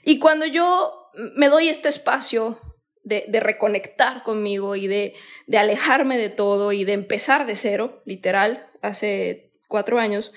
Y 0.03 0.19
cuando 0.19 0.45
yo 0.45 1.09
me 1.35 1.49
doy 1.49 1.69
este 1.69 1.89
espacio 1.89 2.59
de, 3.03 3.39
reconectar 3.39 4.23
conmigo 4.23 4.75
y 4.75 4.87
de, 4.87 5.13
alejarme 5.57 6.17
de 6.17 6.29
todo 6.29 6.71
y 6.71 6.85
de 6.85 6.93
empezar 6.93 7.45
de 7.45 7.55
cero, 7.55 8.01
literal, 8.05 8.67
hace 8.81 9.51
cuatro 9.67 9.99
años, 9.99 10.33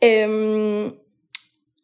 em, 0.00 0.98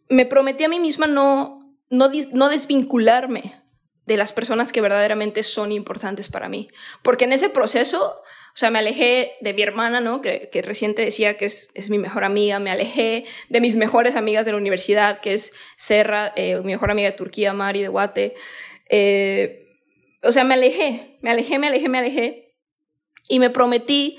me 0.08 0.26
prometí 0.26 0.64
a 0.64 0.68
mí 0.68 0.80
misma 0.80 1.06
no, 1.06 1.76
no, 1.90 2.10
no 2.32 2.48
desvincularme 2.48 3.60
de 4.06 4.16
las 4.16 4.32
personas 4.32 4.72
que 4.72 4.80
verdaderamente 4.80 5.42
son 5.42 5.72
importantes 5.72 6.28
para 6.28 6.48
mí. 6.48 6.68
Porque 7.02 7.24
en 7.24 7.32
ese 7.32 7.48
proceso, 7.48 8.22
o 8.52 8.58
sea, 8.60 8.70
me 8.70 8.80
alejé 8.80 9.32
de 9.40 9.54
mi 9.54 9.62
hermana, 9.62 10.00
¿no? 10.00 10.20
Que, 10.20 10.48
que 10.50 10.60
recién 10.60 10.94
decía 10.94 11.36
que 11.36 11.44
es, 11.44 11.70
es, 11.74 11.88
mi 11.88 11.98
mejor 11.98 12.24
amiga, 12.24 12.58
me 12.58 12.70
alejé 12.70 13.24
de 13.48 13.60
mis 13.60 13.76
mejores 13.76 14.16
amigas 14.16 14.44
de 14.44 14.52
la 14.52 14.58
universidad, 14.58 15.20
que 15.20 15.34
es 15.34 15.52
Serra, 15.76 16.32
eh, 16.34 16.56
mi 16.58 16.72
mejor 16.72 16.90
amiga 16.90 17.10
de 17.10 17.16
Turquía, 17.16 17.52
Mari 17.52 17.82
de 17.82 17.88
Guate. 17.88 18.34
Eh, 18.88 19.68
o 20.22 20.32
sea, 20.32 20.44
me 20.44 20.54
alejé, 20.54 21.18
me 21.22 21.30
alejé, 21.30 21.58
me 21.58 21.68
alejé, 21.68 21.88
me 21.88 21.98
alejé 21.98 22.56
y 23.28 23.38
me 23.38 23.50
prometí 23.50 24.18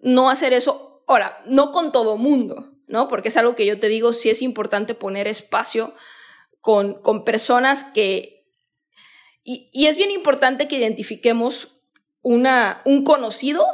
no 0.00 0.30
hacer 0.30 0.54
eso. 0.54 1.04
Ahora, 1.06 1.40
no 1.44 1.70
con 1.70 1.92
todo 1.92 2.16
mundo, 2.16 2.72
¿no? 2.86 3.08
Porque 3.08 3.28
es 3.28 3.36
algo 3.36 3.54
que 3.56 3.66
yo 3.66 3.78
te 3.78 3.88
digo, 3.88 4.14
sí 4.14 4.30
es 4.30 4.40
importante 4.40 4.94
poner 4.94 5.28
espacio 5.28 5.94
con, 6.60 6.94
con 6.94 7.24
personas 7.24 7.84
que... 7.84 8.46
Y, 9.44 9.68
y 9.72 9.86
es 9.86 9.96
bien 9.96 10.10
importante 10.10 10.66
que 10.66 10.78
identifiquemos 10.78 11.75
una, 12.26 12.82
un 12.84 13.04
conocido 13.04 13.64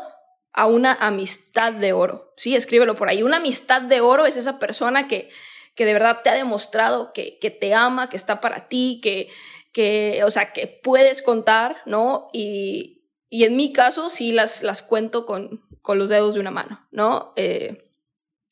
a 0.52 0.66
una 0.66 0.92
amistad 0.92 1.72
de 1.72 1.94
oro, 1.94 2.34
¿sí? 2.36 2.54
Escríbelo 2.54 2.94
por 2.96 3.08
ahí. 3.08 3.22
Una 3.22 3.38
amistad 3.38 3.80
de 3.80 4.02
oro 4.02 4.26
es 4.26 4.36
esa 4.36 4.58
persona 4.58 5.08
que, 5.08 5.30
que 5.74 5.86
de 5.86 5.94
verdad 5.94 6.18
te 6.22 6.28
ha 6.28 6.34
demostrado 6.34 7.14
que, 7.14 7.38
que 7.38 7.50
te 7.50 7.72
ama, 7.72 8.10
que 8.10 8.18
está 8.18 8.42
para 8.42 8.68
ti, 8.68 9.00
que, 9.02 9.30
que, 9.72 10.20
o 10.26 10.30
sea, 10.30 10.52
que 10.52 10.66
puedes 10.66 11.22
contar, 11.22 11.78
¿no? 11.86 12.28
Y, 12.34 13.06
y 13.30 13.44
en 13.44 13.56
mi 13.56 13.72
caso 13.72 14.10
sí 14.10 14.32
las, 14.32 14.62
las 14.62 14.82
cuento 14.82 15.24
con, 15.24 15.66
con 15.80 15.98
los 15.98 16.10
dedos 16.10 16.34
de 16.34 16.40
una 16.40 16.50
mano, 16.50 16.86
¿no? 16.90 17.32
Eh, 17.36 17.88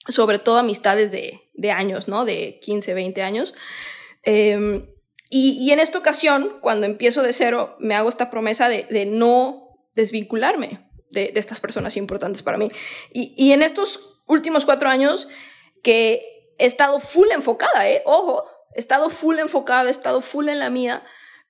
sobre 0.09 0.38
todo 0.38 0.57
amistades 0.57 1.12
de, 1.12 1.42
de, 1.52 1.73
años, 1.73 2.09
¿no? 2.09 2.25
De 2.25 2.59
15, 2.62 2.95
20 2.95 3.21
años. 3.21 3.52
Em, 4.23 4.87
y, 5.28 5.59
y, 5.61 5.73
en 5.73 5.78
esta 5.78 5.99
ocasión, 5.99 6.57
cuando 6.62 6.87
empiezo 6.87 7.23
de 7.23 7.35
cero, 7.35 7.76
me 7.78 7.95
hago 7.95 8.09
esta 8.09 8.30
promesa 8.30 8.71
de, 8.71 8.87
de 8.88 9.04
no 9.04 9.69
desvincularme 9.94 10.88
de, 11.11 11.32
estas 11.35 11.61
personas 11.61 11.97
importantes 11.97 12.42
para 12.42 12.59
mí. 12.59 12.68
Y, 13.12 13.35
y 13.37 13.52
en 13.52 13.62
estos 13.62 14.00
últimos 14.26 14.64
cuatro 14.64 14.88
años 14.88 15.28
que 15.82 16.23
he 16.59 16.66
estado 16.66 17.00
full 17.00 17.28
enfocada, 17.32 17.88
¿eh? 17.88 18.02
Ojo, 18.04 18.44
He 18.75 18.78
estado 18.78 19.11
full 19.11 19.38
enfocada, 19.38 19.88
he 19.88 19.90
estado 19.90 20.20
full 20.20 20.49
en 20.49 20.61
la 20.61 20.70
mía, 20.70 21.02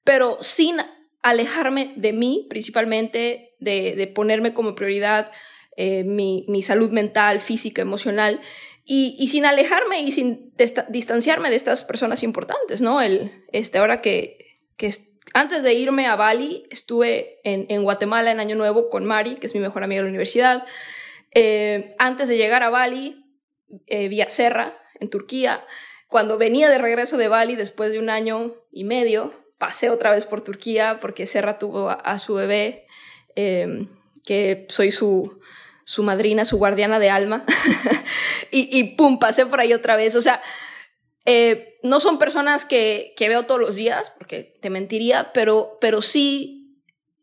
pero 0.05 0.39
sin 0.41 0.77
alejarme 1.23 1.93
de 1.97 2.13
mí, 2.13 2.47
principalmente 2.49 3.55
de, 3.61 4.11
ponerme 4.15 4.55
como 4.55 4.75
prioridad 4.75 5.31
eh, 5.77 6.03
mi, 6.05 6.63
salud 6.63 6.91
mental, 6.91 7.41
física, 7.41 7.83
emocional, 7.83 8.41
y, 8.85 9.29
sin 9.29 9.45
alejarme 9.45 10.01
y 10.01 10.11
sin 10.11 10.53
distanciarme 10.89 11.51
de 11.51 11.57
estas 11.57 11.85
personas 11.85 12.23
importantes, 12.23 12.81
¿no? 12.81 13.01
El, 13.01 13.45
este, 13.53 13.79
ahora 13.79 14.01
que, 14.01 14.57
que 14.77 14.93
antes 15.33 15.63
de 15.63 15.75
irme 15.75 16.07
a 16.07 16.17
Bali, 16.17 16.65
estuve 16.71 17.41
en, 17.45 17.83
Guatemala 17.83 18.31
en 18.31 18.41
Año 18.41 18.57
Nuevo 18.57 18.91
con 18.91 19.05
Mari, 19.05 19.37
que 19.37 19.47
es 19.47 19.55
mi 19.55 19.61
mejor 19.61 19.85
amiga 19.85 20.01
de 20.01 20.05
la 20.05 20.11
universidad. 20.11 20.67
Eh, 21.33 21.95
antes 21.99 22.29
de 22.29 22.37
llegar 22.37 22.63
a 22.63 22.71
Bali, 22.71 23.25
eh, 23.87 24.09
vía 24.09 24.29
Serra, 24.29 24.77
en 24.99 25.09
Turquía, 25.09 25.65
cuando 26.09 26.39
venía 26.39 26.69
de 26.69 26.79
regreso 26.79 27.17
de 27.17 27.29
Bali 27.29 27.55
después 27.55 27.93
de 27.93 28.01
un 28.01 28.11
año 28.11 28.55
y 28.73 28.85
medio, 28.85 29.33
pasé 29.59 29.91
otra 29.91 30.11
vez 30.11 30.27
por 30.27 30.43
Turquía 30.43 30.99
porque 31.01 31.27
Serra 31.27 31.59
tuvo 31.59 31.91
a, 31.91 32.19
su 32.19 32.35
bebé, 32.35 32.87
em, 33.37 33.89
que 34.25 34.67
soy 34.69 34.91
su, 34.91 35.41
su 35.85 36.03
madrina, 36.03 36.45
su 36.45 36.59
guardiana 36.59 36.99
de 36.99 37.11
alma, 37.11 37.45
y, 38.51 38.77
y, 38.77 38.97
pum, 38.97 39.21
pasé 39.21 39.47
por 39.47 39.61
ahí 39.61 39.73
otra 39.73 39.95
vez. 39.97 40.17
O 40.17 40.23
sea, 40.23 40.43
eh, 41.25 41.79
no 41.83 42.01
son 42.01 42.19
personas 42.19 42.65
que, 42.65 43.13
que, 43.17 43.29
veo 43.29 43.47
todos 43.47 43.61
los 43.61 43.77
días, 43.77 44.13
porque 44.17 44.57
te 44.61 44.71
mentiría, 44.71 45.33
pero, 45.33 45.79
pero 45.81 46.03
sí 46.03 46.61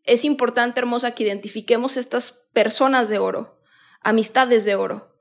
es 0.04 0.24
importante, 0.24 0.80
hermosa, 0.80 1.14
que 1.14 1.24
identifiquemos 1.24 1.96
estas 1.96 2.32
personas 2.52 3.08
de 3.08 3.18
oro, 3.18 3.60
amistades 4.00 4.64
de 4.64 4.74
oro, 4.74 5.14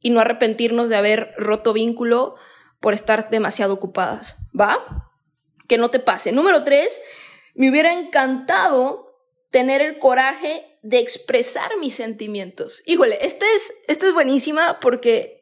y 0.00 0.10
no 0.10 0.20
arrepentirnos 0.20 0.88
de 0.88 0.96
haber 0.96 1.32
roto 1.36 1.72
vínculo 1.72 2.36
por 2.80 2.94
estar 2.94 3.30
demasiado 3.30 3.74
ocupadas, 3.74 4.36
¿va? 4.58 5.10
Que 5.66 5.78
no 5.78 5.90
te 5.90 5.98
pase. 5.98 6.30
Número 6.30 6.62
tres, 6.62 7.00
me 7.54 7.70
hubiera 7.70 7.92
encantado 7.92 9.08
tener 9.50 9.82
el 9.82 9.98
coraje 9.98 10.78
de 10.82 10.98
expresar 10.98 11.76
mis 11.80 11.94
sentimientos. 11.94 12.82
Híjole, 12.86 13.18
esta 13.22 13.46
es, 13.54 13.72
esta 13.88 14.06
es 14.06 14.14
buenísima 14.14 14.78
porque 14.80 15.40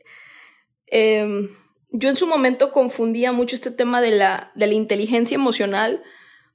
em, 0.86 1.50
yo 1.98 2.08
en 2.08 2.16
su 2.16 2.26
momento 2.26 2.72
confundía 2.72 3.32
mucho 3.32 3.56
este 3.56 3.70
tema 3.70 4.00
de 4.00 4.10
la, 4.10 4.52
de 4.54 4.66
la 4.66 4.74
inteligencia 4.74 5.34
emocional 5.34 6.02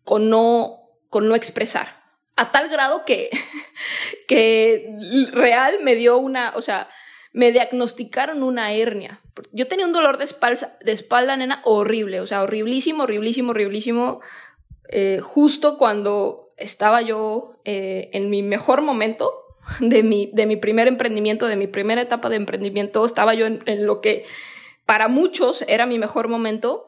con 0.03 0.29
no, 0.29 0.81
con 1.09 1.27
no 1.27 1.35
expresar. 1.35 2.01
a 2.37 2.51
tal 2.51 2.69
grado 2.69 3.05
que, 3.05 3.29
que 4.27 4.89
real 5.31 5.75
me 5.83 5.95
dio 5.95 6.17
una, 6.17 6.53
o 6.55 6.61
sea, 6.61 6.89
me 7.33 7.51
diagnosticaron 7.51 8.43
una 8.43 8.73
hernia. 8.73 9.21
Yo 9.51 9.67
tenía 9.67 9.85
un 9.85 9.93
dolor 9.93 10.17
de 10.17 10.25
espalda, 10.25 10.77
de 10.83 10.91
espalda 10.91 11.35
nena, 11.37 11.61
horrible, 11.65 12.19
o 12.19 12.27
sea, 12.27 12.43
horriblísimo, 12.43 13.03
horriblísimo, 13.03 13.51
horriblísimo, 13.51 14.21
eh, 14.89 15.19
justo 15.21 15.77
cuando 15.77 16.53
estaba 16.57 17.01
yo 17.01 17.59
eh, 17.65 18.09
en 18.13 18.29
mi 18.29 18.43
mejor 18.43 18.81
momento 18.81 19.33
de 19.79 20.03
mi, 20.03 20.29
de 20.33 20.45
mi 20.45 20.57
primer 20.57 20.87
emprendimiento, 20.87 21.47
de 21.47 21.55
mi 21.55 21.67
primera 21.67 22.01
etapa 22.01 22.29
de 22.29 22.35
emprendimiento, 22.35 23.05
estaba 23.05 23.33
yo 23.33 23.45
en, 23.45 23.63
en 23.65 23.85
lo 23.85 24.01
que 24.01 24.25
para 24.91 25.07
muchos 25.07 25.63
era 25.69 25.85
mi 25.85 25.97
mejor 25.97 26.27
momento, 26.27 26.85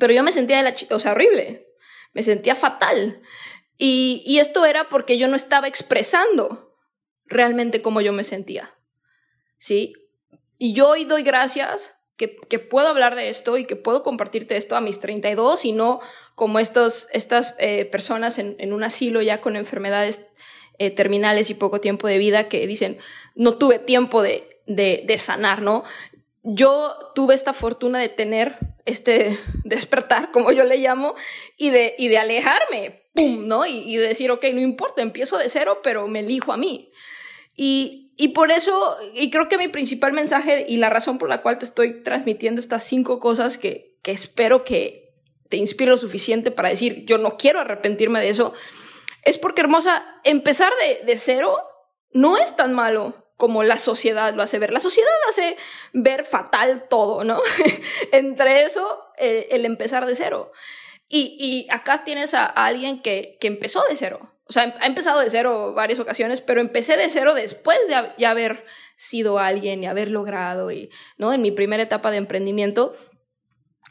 pero 0.00 0.12
yo 0.12 0.24
me 0.24 0.32
sentía 0.32 0.56
de 0.56 0.64
la 0.64 0.74
o 0.90 0.98
sea, 0.98 1.12
horrible, 1.12 1.68
me 2.12 2.24
sentía 2.24 2.56
fatal. 2.56 3.22
Y, 3.78 4.38
esto 4.40 4.66
era 4.66 4.88
porque 4.88 5.16
yo 5.16 5.28
no 5.28 5.36
estaba 5.36 5.68
expresando 5.68 6.76
realmente 7.26 7.82
cómo 7.82 8.00
yo 8.00 8.12
me 8.12 8.24
sentía. 8.24 8.74
¿Sí? 9.58 9.92
Y 10.58 10.72
yo 10.72 10.88
hoy 10.88 11.04
doy 11.04 11.22
gracias 11.22 11.94
que, 12.16 12.26
puedo 12.58 12.88
hablar 12.88 13.14
de 13.14 13.28
esto 13.28 13.58
y 13.58 13.64
que 13.64 13.76
puedo 13.76 14.02
compartirte 14.02 14.56
esto 14.56 14.74
a 14.74 14.80
mis 14.80 14.98
32 14.98 15.66
y 15.66 15.70
no 15.70 16.00
como 16.34 16.58
estos, 16.58 17.06
estas 17.12 17.54
eh, 17.60 17.84
personas 17.84 18.40
en, 18.40 18.56
en, 18.58 18.72
un 18.72 18.82
asilo 18.82 19.22
ya 19.22 19.40
con 19.40 19.54
enfermedades 19.54 20.26
eh, 20.80 20.90
terminales 20.90 21.48
y 21.48 21.54
poco 21.54 21.80
tiempo 21.80 22.08
de 22.08 22.18
vida 22.18 22.48
que 22.48 22.66
dicen, 22.66 22.98
no 23.36 23.56
tuve 23.56 23.78
tiempo 23.78 24.20
de, 24.20 24.60
de, 24.66 25.04
de 25.06 25.18
sanar, 25.18 25.62
¿no? 25.62 25.84
Yo 26.44 26.94
tuve 27.14 27.34
esta 27.34 27.52
fortuna 27.52 27.98
de 27.98 28.10
tener 28.10 28.58
este 28.84 29.38
despertar, 29.64 30.30
como 30.30 30.52
yo 30.52 30.64
le 30.64 30.76
llamo, 30.76 31.14
y 31.56 31.70
de, 31.70 31.94
y 31.98 32.08
de 32.08 32.18
alejarme, 32.18 33.08
¡pum!, 33.14 33.46
¿no? 33.46 33.66
Y, 33.66 33.78
y 33.78 33.96
decir, 33.96 34.30
ok, 34.30 34.44
no 34.52 34.60
importa, 34.60 35.02
empiezo 35.02 35.38
de 35.38 35.48
cero, 35.48 35.80
pero 35.82 36.06
me 36.06 36.20
elijo 36.20 36.52
a 36.52 36.56
mí. 36.56 36.92
Y, 37.56 38.12
y 38.16 38.28
por 38.28 38.50
eso, 38.50 38.96
y 39.14 39.30
creo 39.30 39.48
que 39.48 39.58
mi 39.58 39.68
principal 39.68 40.12
mensaje 40.12 40.66
y 40.68 40.76
la 40.76 40.90
razón 40.90 41.18
por 41.18 41.28
la 41.28 41.42
cual 41.42 41.58
te 41.58 41.64
estoy 41.64 42.02
transmitiendo 42.02 42.60
estas 42.60 42.84
cinco 42.84 43.18
cosas 43.20 43.58
que, 43.58 43.96
que 44.02 44.12
espero 44.12 44.64
que 44.64 45.14
te 45.48 45.56
inspire 45.56 45.90
lo 45.90 45.98
suficiente 45.98 46.50
para 46.50 46.68
decir, 46.68 47.04
yo 47.06 47.18
no 47.18 47.36
quiero 47.36 47.60
arrepentirme 47.60 48.20
de 48.20 48.28
eso, 48.28 48.52
es 49.22 49.38
porque, 49.38 49.62
hermosa, 49.62 50.04
empezar 50.24 50.72
de, 50.80 51.06
de 51.06 51.16
cero 51.16 51.56
no 52.12 52.36
es 52.36 52.56
tan 52.56 52.72
malo 52.72 53.23
como 53.36 53.62
la 53.62 53.78
sociedad 53.78 54.34
lo 54.34 54.42
hace 54.42 54.58
ver. 54.58 54.72
La 54.72 54.80
sociedad 54.80 55.10
hace 55.28 55.56
ver 55.92 56.24
fatal 56.24 56.86
todo, 56.88 57.24
¿no? 57.24 57.40
Entre 58.12 58.62
eso, 58.62 59.04
eh, 59.18 59.48
el 59.50 59.64
empezar 59.64 60.06
de 60.06 60.14
cero. 60.14 60.52
Y, 61.08 61.36
y 61.38 61.70
acá 61.70 62.04
tienes 62.04 62.34
a, 62.34 62.46
alguien 62.46 63.02
que, 63.02 63.36
que 63.40 63.46
empezó 63.46 63.84
de 63.88 63.96
cero. 63.96 64.30
O 64.46 64.52
sea, 64.52 64.76
ha 64.80 64.86
empezado 64.86 65.20
de 65.20 65.30
cero 65.30 65.72
varias 65.74 65.98
ocasiones, 65.98 66.40
pero 66.40 66.60
empecé 66.60 66.96
de 66.96 67.08
cero 67.08 67.34
después 67.34 67.78
de 67.88 67.94
ya 68.18 68.30
haber 68.30 68.64
sido 68.96 69.38
alguien 69.38 69.82
y 69.82 69.86
haber 69.86 70.10
logrado, 70.10 70.70
y, 70.70 70.90
¿no? 71.16 71.32
En 71.32 71.40
mi 71.42 71.50
primera 71.50 71.82
etapa 71.82 72.10
de 72.10 72.18
emprendimiento, 72.18 72.94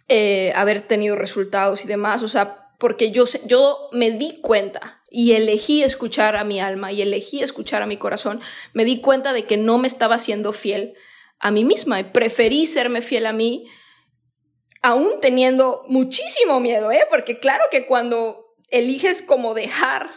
eh, 0.07 0.53
haber 0.55 0.81
tenido 0.81 1.15
resultados 1.15 1.83
y 1.83 1.87
demás. 1.87 2.23
O 2.23 2.27
sea, 2.27 2.69
porque 2.77 3.11
yo, 3.11 3.25
yo 3.45 3.89
me 3.91 4.11
di 4.11 4.41
cuenta 4.41 5.02
y 5.15 5.33
elegí 5.33 5.83
escuchar 5.83 6.35
a 6.35 6.43
mi 6.43 6.59
alma 6.59 6.91
y 6.91 7.03
elegí 7.03 7.43
escuchar 7.43 7.83
a 7.83 7.85
mi 7.85 7.97
corazón, 7.97 8.41
me 8.73 8.83
di 8.83 8.99
cuenta 8.99 9.31
de 9.31 9.45
que 9.45 9.57
no 9.57 9.77
me 9.77 9.87
estaba 9.87 10.17
siendo 10.17 10.53
fiel 10.53 10.95
a 11.39 11.51
mí 11.51 11.63
misma 11.63 11.99
y 11.99 12.05
preferí 12.05 12.65
serme 12.65 13.03
fiel 13.03 13.27
a 13.27 13.31
mí, 13.31 13.67
aún 14.81 15.21
teniendo 15.21 15.83
muchísimo 15.87 16.59
miedo, 16.59 16.91
¿eh? 16.91 17.05
Porque 17.11 17.39
claro 17.39 17.63
que 17.69 17.85
cuando 17.85 18.55
eliges 18.69 19.21
como 19.21 19.53
dejar 19.53 20.09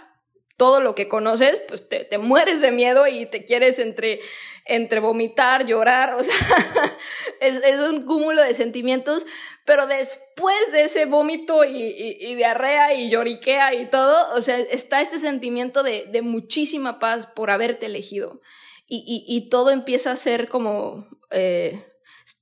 todo 0.56 0.80
lo 0.80 0.94
que 0.94 1.08
conoces, 1.08 1.60
pues 1.68 1.88
te, 1.88 2.04
te 2.04 2.18
mueres 2.18 2.60
de 2.60 2.70
miedo 2.70 3.06
y 3.06 3.26
te 3.26 3.44
quieres 3.44 3.78
entre, 3.78 4.20
entre 4.64 5.00
vomitar, 5.00 5.66
llorar, 5.66 6.14
o 6.14 6.22
sea, 6.22 6.34
es, 7.40 7.60
es 7.64 7.80
un 7.80 8.04
cúmulo 8.04 8.42
de 8.42 8.54
sentimientos, 8.54 9.26
pero 9.64 9.86
después 9.86 10.72
de 10.72 10.84
ese 10.84 11.04
vómito 11.04 11.64
y, 11.64 11.82
y, 11.82 12.16
y, 12.20 12.34
diarrea 12.36 12.94
y 12.94 13.10
lloriquea 13.10 13.74
y 13.74 13.90
todo, 13.90 14.34
o 14.34 14.42
sea, 14.42 14.58
está 14.58 15.00
este 15.00 15.18
sentimiento 15.18 15.82
de, 15.82 16.06
de 16.10 16.22
muchísima 16.22 16.98
paz 16.98 17.26
por 17.26 17.50
haberte 17.50 17.86
elegido. 17.86 18.40
Y, 18.88 19.24
y 19.26 19.48
todo 19.48 19.70
empieza 19.70 20.12
a 20.12 20.16
ser 20.16 20.48
como, 20.48 21.08
eh, 21.32 21.84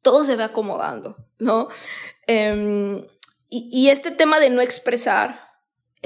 todo 0.03 0.24
se 0.24 0.37
va 0.37 0.44
acomodando, 0.44 1.16
¿no? 1.38 1.68
Eh, 2.27 3.09
y, 3.57 3.88
este 3.90 4.11
tema 4.11 4.40
de 4.40 4.50
no 4.50 4.62
expresar 4.62 5.43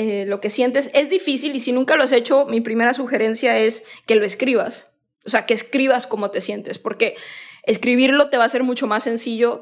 eh, 0.00 0.26
lo 0.28 0.40
que 0.40 0.48
sientes 0.48 0.92
es 0.94 1.10
difícil 1.10 1.56
y 1.56 1.58
si 1.58 1.72
nunca 1.72 1.96
lo 1.96 2.04
has 2.04 2.12
hecho, 2.12 2.46
mi 2.46 2.60
primera 2.60 2.94
sugerencia 2.94 3.58
es 3.58 3.82
que 4.06 4.14
lo 4.14 4.24
escribas. 4.24 4.86
O 5.26 5.30
sea, 5.30 5.44
que 5.44 5.54
escribas 5.54 6.06
cómo 6.06 6.30
te 6.30 6.40
sientes, 6.40 6.78
porque 6.78 7.16
escribirlo 7.64 8.30
te 8.30 8.36
va 8.36 8.44
a 8.44 8.48
ser 8.48 8.62
mucho 8.62 8.86
más 8.86 9.02
sencillo 9.02 9.60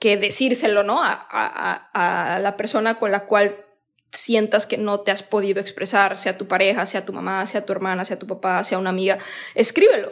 que 0.00 0.16
decírselo, 0.16 0.82
¿no? 0.82 1.04
A, 1.04 1.12
a, 1.30 2.34
a, 2.34 2.40
la 2.40 2.56
persona 2.56 2.98
con 2.98 3.12
la 3.12 3.26
cual 3.26 3.64
sientas 4.10 4.66
que 4.66 4.76
no 4.76 5.02
te 5.02 5.12
has 5.12 5.22
podido 5.22 5.60
expresar, 5.60 6.18
sea 6.18 6.36
tu 6.36 6.48
pareja, 6.48 6.84
sea 6.84 7.04
tu 7.04 7.12
mamá, 7.12 7.46
sea 7.46 7.64
tu 7.64 7.72
hermana, 7.72 8.04
sea 8.04 8.18
tu 8.18 8.26
papá, 8.26 8.64
sea 8.64 8.78
una 8.78 8.90
amiga, 8.90 9.18
escríbelo, 9.54 10.10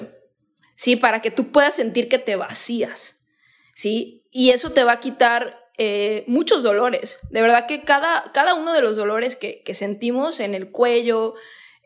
¿sí? 0.77 0.95
Para 0.95 1.21
que 1.21 1.33
tú 1.33 1.51
puedas 1.51 1.75
sentir 1.75 2.09
que 2.09 2.21
te 2.21 2.37
vacías, 2.37 3.25
¿sí? 3.75 4.25
Y 4.31 4.51
eso 4.51 4.71
te 4.71 4.85
va 4.85 4.93
a 4.93 5.01
quitar 5.01 5.63
eh, 5.79 6.25
muchos 6.27 6.63
dolores. 6.63 7.19
De 7.31 7.43
verdad 7.43 7.67
que 7.67 7.83
cada, 7.83 8.31
cada 8.33 8.55
uno 8.55 8.73
de 8.73 8.83
los 8.83 8.97
dolores 8.97 9.37
que, 9.37 9.63
sentimos 9.75 10.41
en 10.41 10.55
el 10.55 10.71
cuello, 10.71 11.35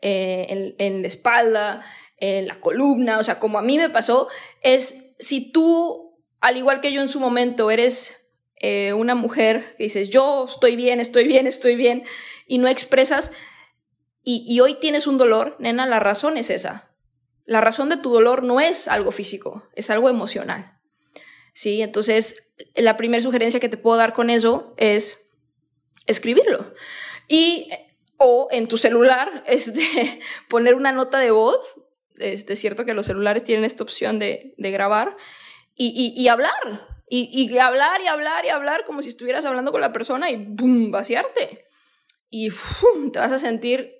eh, 0.01 0.47
en, 0.49 0.75
en 0.77 1.01
la 1.01 1.07
espalda, 1.07 1.81
en 2.17 2.47
la 2.47 2.59
columna, 2.59 3.19
o 3.19 3.23
sea, 3.23 3.39
como 3.39 3.57
a 3.57 3.61
mí 3.61 3.77
me 3.77 3.89
pasó, 3.89 4.27
es 4.61 5.13
si 5.19 5.51
tú 5.51 6.09
al 6.41 6.57
igual 6.57 6.81
que 6.81 6.91
yo 6.91 7.01
en 7.01 7.09
su 7.09 7.19
momento, 7.19 7.71
eres 7.71 8.21
eh, 8.57 8.93
una 8.93 9.15
mujer 9.15 9.75
que 9.77 9.83
dices, 9.83 10.09
yo 10.09 10.45
estoy 10.45 10.75
bien, 10.75 10.99
estoy 10.99 11.27
bien, 11.27 11.47
estoy 11.47 11.75
bien, 11.75 12.03
y 12.47 12.57
no 12.57 12.67
expresas, 12.67 13.31
y, 14.23 14.45
y 14.47 14.59
hoy 14.59 14.75
tienes 14.75 15.07
un 15.07 15.17
dolor, 15.17 15.55
nena, 15.59 15.85
la 15.85 15.99
razón 15.99 16.37
es 16.37 16.49
esa. 16.49 16.89
La 17.45 17.61
razón 17.61 17.89
de 17.89 17.97
tu 17.97 18.11
dolor 18.11 18.43
no 18.43 18.59
es 18.59 18.87
algo 18.87 19.11
físico, 19.11 19.63
es 19.73 19.89
algo 19.89 20.09
emocional. 20.09 20.78
¿Sí? 21.59 21.81
Entonces, 21.81 22.53
la 22.73 22.95
primera 22.95 23.21
sugerencia 23.21 23.59
que 23.59 23.67
te 23.67 23.75
puedo 23.75 23.97
dar 23.97 24.13
con 24.13 24.29
eso 24.29 24.73
es 24.77 25.19
escribirlo. 26.05 26.73
Y, 27.27 27.69
o 28.15 28.47
en 28.49 28.69
tu 28.69 28.77
celular, 28.77 29.43
este, 29.47 30.21
poner 30.47 30.75
una 30.75 30.93
nota 30.93 31.19
de 31.19 31.31
voz. 31.31 31.59
Es 32.17 32.45
cierto 32.57 32.85
que 32.85 32.93
los 32.93 33.07
celulares 33.07 33.43
tienen 33.43 33.65
esta 33.65 33.83
opción 33.83 34.19
de, 34.19 34.53
de 34.57 34.71
grabar 34.71 35.17
y, 35.75 36.13
y, 36.15 36.27
hablar. 36.29 36.87
Y, 37.09 37.27
y, 37.29 37.57
hablar 37.57 37.99
y 37.99 38.07
hablar 38.07 38.45
y 38.45 38.49
hablar 38.49 38.85
como 38.85 39.01
si 39.01 39.09
estuvieras 39.09 39.43
hablando 39.43 39.73
con 39.73 39.81
la 39.81 39.91
persona 39.91 40.31
y 40.31 40.37
¡boom! 40.37 40.91
vaciarte. 40.91 41.65
Y 42.29 42.51
te 43.11 43.19
vas 43.19 43.33
a 43.33 43.39
sentir 43.39 43.97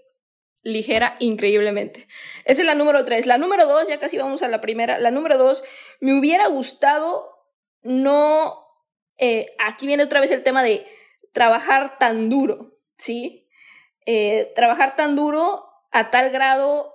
ligera 0.63 1.17
increíblemente. 1.19 2.07
Esa 2.45 2.61
es 2.61 2.65
la 2.65 2.75
número 2.75 3.03
tres. 3.03 3.25
La 3.25 3.37
número 3.37 3.67
dos, 3.67 3.85
ya 3.89 3.99
casi 3.99 4.17
vamos 4.17 4.43
a 4.43 4.47
la 4.47 4.61
primera. 4.61 4.97
La 4.97 5.11
número 5.11 5.37
dos, 5.37 5.61
me 5.99 6.17
hubiera 6.17 6.47
gustado 6.47 7.28
no... 7.83 8.65
Eh, 9.17 9.47
aquí 9.59 9.85
viene 9.85 10.03
otra 10.03 10.21
vez 10.21 10.31
el 10.31 10.43
tema 10.43 10.63
de 10.63 10.87
trabajar 11.33 11.97
tan 11.97 12.29
duro, 12.29 12.77
¿sí? 12.97 13.47
Eh, 14.05 14.51
trabajar 14.55 14.95
tan 14.95 15.15
duro 15.15 15.65
a 15.91 16.09
tal 16.09 16.29
grado 16.29 16.93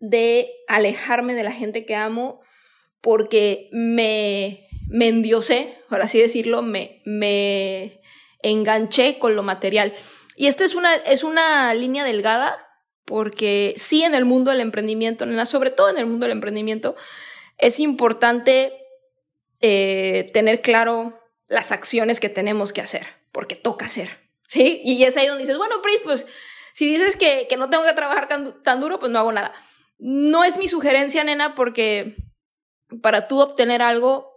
de 0.00 0.50
alejarme 0.66 1.34
de 1.34 1.44
la 1.44 1.52
gente 1.52 1.86
que 1.86 1.94
amo 1.94 2.40
porque 3.00 3.68
me, 3.72 4.68
me 4.88 5.12
por 5.88 6.00
así 6.02 6.20
decirlo, 6.20 6.62
me, 6.62 7.02
me 7.04 8.00
enganché 8.42 9.18
con 9.18 9.36
lo 9.36 9.42
material. 9.42 9.94
Y 10.36 10.46
esta 10.46 10.64
es 10.64 10.74
una, 10.74 10.94
es 10.94 11.22
una 11.22 11.72
línea 11.74 12.04
delgada, 12.04 12.66
porque 13.04 13.74
sí 13.76 14.02
en 14.02 14.14
el 14.14 14.24
mundo 14.24 14.50
del 14.50 14.60
emprendimiento, 14.60 15.26
sobre 15.46 15.70
todo 15.70 15.88
en 15.90 15.98
el 15.98 16.06
mundo 16.06 16.26
del 16.26 16.32
emprendimiento, 16.32 16.96
es 17.58 17.80
importante 17.80 18.79
eh, 19.60 20.30
tener 20.32 20.62
claro 20.62 21.20
las 21.48 21.72
acciones 21.72 22.20
que 22.20 22.28
tenemos 22.28 22.72
que 22.72 22.80
hacer, 22.80 23.06
porque 23.32 23.56
toca 23.56 23.86
hacer, 23.86 24.18
¿sí? 24.46 24.80
Y 24.84 25.02
es 25.04 25.16
ahí 25.16 25.26
donde 25.26 25.42
dices, 25.42 25.58
bueno, 25.58 25.82
Pris, 25.82 26.00
pues 26.04 26.26
si 26.72 26.86
dices 26.86 27.16
que, 27.16 27.46
que 27.48 27.56
no 27.56 27.68
tengo 27.68 27.84
que 27.84 27.92
trabajar 27.92 28.28
tan, 28.28 28.62
tan 28.62 28.80
duro, 28.80 28.98
pues 28.98 29.10
no 29.10 29.18
hago 29.18 29.32
nada. 29.32 29.52
No 29.98 30.44
es 30.44 30.56
mi 30.56 30.68
sugerencia, 30.68 31.24
nena, 31.24 31.54
porque 31.54 32.16
para 33.02 33.28
tú 33.28 33.40
obtener 33.40 33.82
algo, 33.82 34.32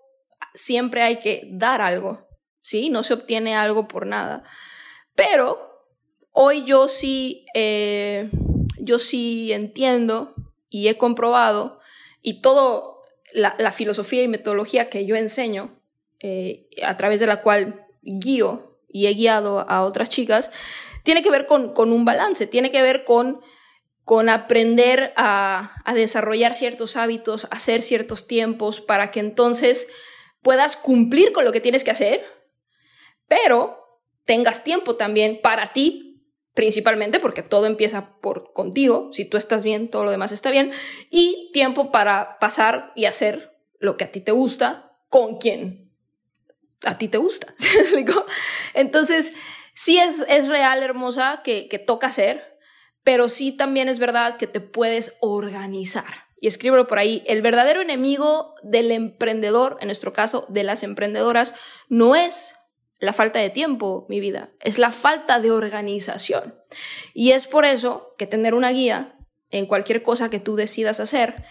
siempre 0.53 1.03
hay 1.03 1.19
que 1.19 1.47
dar 1.51 1.81
algo, 1.81 2.27
¿sí? 2.61 2.89
No 2.89 3.03
se 3.03 3.13
obtiene 3.13 3.55
algo 3.55 3.87
por 3.87 4.05
nada. 4.05 4.43
Pero 5.15 5.87
hoy 6.31 6.63
yo 6.65 6.87
sí, 6.87 7.45
eh, 7.53 8.29
yo 8.77 8.99
sí 8.99 9.53
entiendo 9.53 10.33
y 10.69 10.87
he 10.87 10.97
comprobado 10.97 11.79
y 12.21 12.41
todo 12.41 12.92
la, 13.33 13.71
filosofía 13.71 14.23
y 14.23 14.27
metodología 14.27 14.89
que 14.89 15.05
yo 15.05 15.15
enseño, 15.15 15.79
eh, 16.19 16.69
a 16.85 16.95
través 16.97 17.19
de 17.19 17.27
la 17.27 17.41
cual 17.41 17.85
guío 18.01 18.79
y 18.87 19.07
he 19.07 19.13
guiado 19.13 19.67
a 19.69 19.83
otras 19.83 20.09
chicas, 20.09 20.51
tiene 21.03 21.21
que 21.21 21.31
ver 21.31 21.45
con, 21.45 21.73
con 21.73 21.91
un 21.91 22.05
balance, 22.05 22.47
tiene 22.47 22.71
que 22.71 22.81
ver 22.81 23.03
con 23.03 23.41
con 24.05 24.27
aprender 24.27 25.13
a, 25.15 25.75
a 25.85 25.93
desarrollar 25.93 26.55
ciertos 26.55 26.97
hábitos, 26.97 27.47
hacer 27.51 27.81
ciertos 27.81 28.27
tiempos 28.27 28.81
para 28.81 29.11
que 29.11 29.21
entonces 29.21 29.87
puedas 30.41 30.75
cumplir 30.75 31.31
con 31.31 31.45
lo 31.45 31.53
que 31.53 31.61
tienes 31.61 31.83
que 31.83 31.91
hacer, 31.91 32.25
pero 33.27 34.01
tengas 34.25 34.63
tiempo 34.63 34.97
también 34.97 35.39
para 35.41 35.71
ti, 35.71 36.12
principalmente 36.53 37.19
porque 37.19 37.43
todo 37.43 37.65
empieza 37.65 38.15
por 38.21 38.53
contigo, 38.53 39.09
si 39.11 39.25
tú 39.25 39.37
estás 39.37 39.63
bien, 39.63 39.89
todo 39.89 40.03
lo 40.03 40.11
demás 40.11 40.31
está 40.31 40.51
bien, 40.51 40.71
y 41.09 41.49
tiempo 41.53 41.91
para 41.91 42.37
pasar 42.39 42.91
y 42.95 43.05
hacer 43.05 43.57
lo 43.79 43.97
que 43.97 44.03
a 44.05 44.11
ti 44.11 44.21
te 44.21 44.31
gusta 44.31 44.97
con 45.09 45.37
quien 45.37 45.83
a 46.85 46.97
ti 46.97 47.07
te 47.07 47.17
gusta. 47.17 47.53
Entonces, 48.73 49.33
sí 49.73 49.97
es, 49.97 50.23
es 50.27 50.47
real, 50.47 50.83
hermosa, 50.83 51.41
que, 51.43 51.67
que 51.67 51.79
toca 51.79 52.07
hacer, 52.07 52.57
pero 53.03 53.29
sí 53.29 53.51
también 53.51 53.89
es 53.89 53.99
verdad 53.99 54.37
que 54.37 54.47
te 54.47 54.59
puedes 54.59 55.17
organizar. 55.21 56.25
Y 56.39 56.47
escríbelo 56.47 56.87
por 56.87 56.99
ahí. 56.99 57.23
El 57.25 57.41
verdadero 57.41 57.81
enemigo 57.81 58.55
del 58.63 58.91
emprendedor, 58.91 59.77
en 59.79 59.87
nuestro 59.87 60.11
caso, 60.11 60.45
de 60.49 60.63
las 60.63 60.83
emprendedoras, 60.83 61.53
no 61.87 62.15
es 62.15 62.55
la 63.03 63.13
falta 63.13 63.39
de 63.39 63.49
tiempo, 63.49 64.05
mi 64.07 64.19
vida, 64.19 64.51
es 64.61 64.77
la 64.77 64.91
falta 64.91 65.39
de 65.39 65.51
organización. 65.51 66.55
Y 67.13 67.31
es 67.31 67.47
por 67.47 67.65
eso 67.65 68.13
que 68.17 68.27
tener 68.27 68.53
una 68.53 68.71
guía 68.71 69.17
en 69.49 69.65
cualquier 69.65 70.03
cosa 70.03 70.29
que 70.29 70.39
tú 70.39 70.55
decidas 70.55 70.99
hacer 70.99 71.43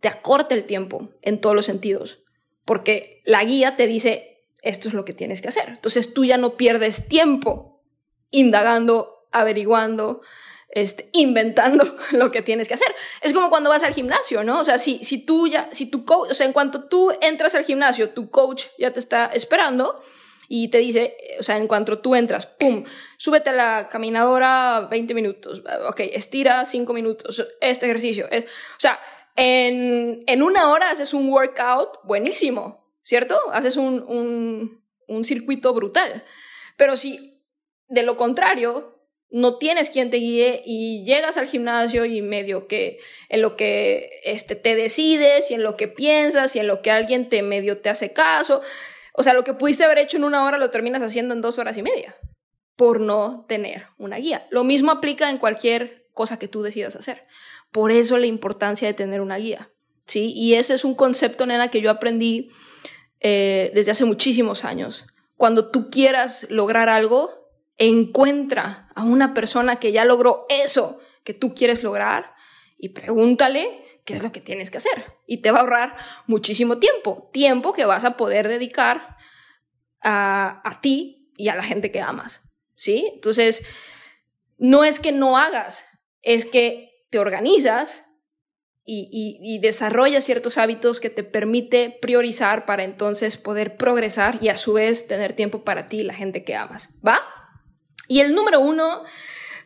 te 0.00 0.08
acorta 0.08 0.54
el 0.54 0.64
tiempo 0.64 1.10
en 1.22 1.40
todos 1.40 1.54
los 1.54 1.66
sentidos, 1.66 2.22
porque 2.64 3.22
la 3.24 3.44
guía 3.44 3.76
te 3.76 3.86
dice, 3.86 4.42
esto 4.62 4.88
es 4.88 4.94
lo 4.94 5.04
que 5.04 5.12
tienes 5.12 5.42
que 5.42 5.48
hacer. 5.48 5.68
Entonces 5.68 6.12
tú 6.12 6.24
ya 6.24 6.38
no 6.38 6.56
pierdes 6.56 7.08
tiempo 7.08 7.82
indagando, 8.30 9.26
averiguando, 9.30 10.22
este, 10.70 11.10
inventando 11.12 11.96
lo 12.12 12.30
que 12.30 12.42
tienes 12.42 12.66
que 12.66 12.74
hacer. 12.74 12.94
Es 13.20 13.32
como 13.32 13.50
cuando 13.50 13.70
vas 13.70 13.84
al 13.84 13.94
gimnasio, 13.94 14.42
¿no? 14.42 14.60
O 14.60 14.64
sea, 14.64 14.78
si, 14.78 15.04
si 15.04 15.24
tú 15.24 15.46
ya, 15.46 15.68
si 15.72 15.86
tu 15.86 16.04
coach, 16.04 16.30
o 16.30 16.34
sea, 16.34 16.46
en 16.46 16.52
cuanto 16.52 16.88
tú 16.88 17.12
entras 17.20 17.54
al 17.54 17.64
gimnasio, 17.64 18.10
tu 18.10 18.30
coach 18.30 18.66
ya 18.78 18.92
te 18.92 19.00
está 19.00 19.26
esperando, 19.26 20.02
y 20.52 20.66
te 20.66 20.78
dice, 20.78 21.16
o 21.38 21.44
sea, 21.44 21.58
en 21.58 21.68
cuanto 21.68 22.00
tú 22.00 22.16
entras, 22.16 22.44
¡pum! 22.44 22.82
Súbete 23.16 23.50
a 23.50 23.52
la 23.52 23.88
caminadora 23.88 24.88
20 24.90 25.14
minutos, 25.14 25.62
ok, 25.88 26.00
estira 26.12 26.64
5 26.64 26.92
minutos, 26.92 27.46
este 27.60 27.86
ejercicio. 27.86 28.28
Es, 28.32 28.46
o 28.46 28.80
sea, 28.80 28.98
en, 29.36 30.24
en 30.26 30.42
una 30.42 30.70
hora 30.70 30.90
haces 30.90 31.14
un 31.14 31.28
workout 31.28 32.00
buenísimo, 32.02 32.92
¿cierto? 33.00 33.38
Haces 33.52 33.76
un, 33.76 34.04
un, 34.08 34.84
un 35.06 35.24
circuito 35.24 35.72
brutal. 35.72 36.24
Pero 36.76 36.96
si 36.96 37.44
de 37.86 38.02
lo 38.02 38.16
contrario, 38.16 38.98
no 39.30 39.56
tienes 39.56 39.88
quien 39.88 40.10
te 40.10 40.16
guíe 40.16 40.62
y 40.66 41.04
llegas 41.04 41.36
al 41.36 41.46
gimnasio 41.46 42.06
y 42.06 42.22
medio 42.22 42.66
que 42.66 42.98
en 43.28 43.40
lo 43.40 43.56
que 43.56 44.20
este, 44.24 44.56
te 44.56 44.74
decides 44.74 45.52
y 45.52 45.54
en 45.54 45.62
lo 45.62 45.76
que 45.76 45.86
piensas 45.86 46.56
y 46.56 46.58
en 46.58 46.66
lo 46.66 46.82
que 46.82 46.90
alguien 46.90 47.28
te 47.28 47.42
medio 47.42 47.78
te 47.78 47.88
hace 47.88 48.12
caso, 48.12 48.62
o 49.14 49.22
sea, 49.22 49.34
lo 49.34 49.44
que 49.44 49.54
pudiste 49.54 49.84
haber 49.84 49.98
hecho 49.98 50.16
en 50.16 50.24
una 50.24 50.44
hora 50.44 50.58
lo 50.58 50.70
terminas 50.70 51.02
haciendo 51.02 51.34
en 51.34 51.40
dos 51.40 51.58
horas 51.58 51.76
y 51.76 51.82
media 51.82 52.16
por 52.76 53.00
no 53.00 53.44
tener 53.46 53.86
una 53.98 54.16
guía. 54.16 54.46
Lo 54.50 54.64
mismo 54.64 54.90
aplica 54.90 55.28
en 55.28 55.38
cualquier 55.38 56.08
cosa 56.14 56.38
que 56.38 56.48
tú 56.48 56.62
decidas 56.62 56.96
hacer. 56.96 57.26
Por 57.70 57.92
eso 57.92 58.16
la 58.16 58.26
importancia 58.26 58.88
de 58.88 58.94
tener 58.94 59.20
una 59.20 59.36
guía. 59.36 59.70
¿sí? 60.06 60.32
Y 60.34 60.54
ese 60.54 60.74
es 60.74 60.84
un 60.84 60.94
concepto, 60.94 61.44
nena, 61.44 61.68
que 61.68 61.82
yo 61.82 61.90
aprendí 61.90 62.50
eh, 63.20 63.70
desde 63.74 63.90
hace 63.90 64.04
muchísimos 64.04 64.64
años. 64.64 65.06
Cuando 65.36 65.70
tú 65.70 65.90
quieras 65.90 66.46
lograr 66.50 66.88
algo, 66.88 67.50
encuentra 67.76 68.88
a 68.94 69.04
una 69.04 69.34
persona 69.34 69.76
que 69.76 69.92
ya 69.92 70.04
logró 70.04 70.46
eso 70.48 71.00
que 71.24 71.34
tú 71.34 71.54
quieres 71.54 71.82
lograr 71.82 72.32
y 72.78 72.90
pregúntale 72.90 73.84
qué 74.04 74.14
es 74.14 74.22
lo 74.22 74.32
que 74.32 74.40
tienes 74.40 74.70
que 74.70 74.78
hacer. 74.78 75.12
Y 75.26 75.38
te 75.38 75.50
va 75.50 75.58
a 75.58 75.60
ahorrar 75.62 75.96
muchísimo 76.26 76.78
tiempo, 76.78 77.28
tiempo 77.32 77.72
que 77.72 77.84
vas 77.84 78.04
a 78.04 78.16
poder 78.16 78.48
dedicar 78.48 79.16
a, 80.00 80.60
a 80.64 80.80
ti 80.80 81.32
y 81.36 81.48
a 81.48 81.54
la 81.54 81.62
gente 81.62 81.90
que 81.90 82.00
amas. 82.00 82.42
¿Sí? 82.74 83.10
Entonces, 83.14 83.64
no 84.58 84.84
es 84.84 85.00
que 85.00 85.12
no 85.12 85.36
hagas, 85.36 85.84
es 86.22 86.46
que 86.46 87.06
te 87.10 87.18
organizas 87.18 88.04
y, 88.84 89.08
y, 89.12 89.38
y, 89.40 89.58
desarrollas 89.58 90.24
ciertos 90.24 90.58
hábitos 90.58 91.00
que 91.00 91.10
te 91.10 91.22
permite 91.22 91.96
priorizar 92.00 92.64
para 92.64 92.82
entonces 92.82 93.36
poder 93.36 93.76
progresar 93.76 94.38
y 94.40 94.48
a 94.48 94.56
su 94.56 94.72
vez 94.72 95.06
tener 95.06 95.34
tiempo 95.34 95.62
para 95.62 95.86
ti 95.86 96.00
y 96.00 96.02
la 96.02 96.14
gente 96.14 96.42
que 96.44 96.56
amas. 96.56 96.88
¿Va? 97.06 97.20
Y 98.08 98.20
el 98.20 98.34
número 98.34 98.60
uno, 98.60 99.04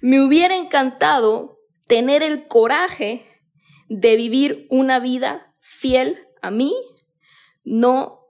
me 0.00 0.20
hubiera 0.20 0.54
encantado 0.54 1.60
tener 1.86 2.22
el 2.22 2.46
coraje 2.46 3.24
de 3.88 4.16
vivir 4.16 4.66
una 4.70 4.98
vida 4.98 5.52
fiel 5.60 6.26
a 6.42 6.50
mí, 6.50 6.74
no 7.64 8.24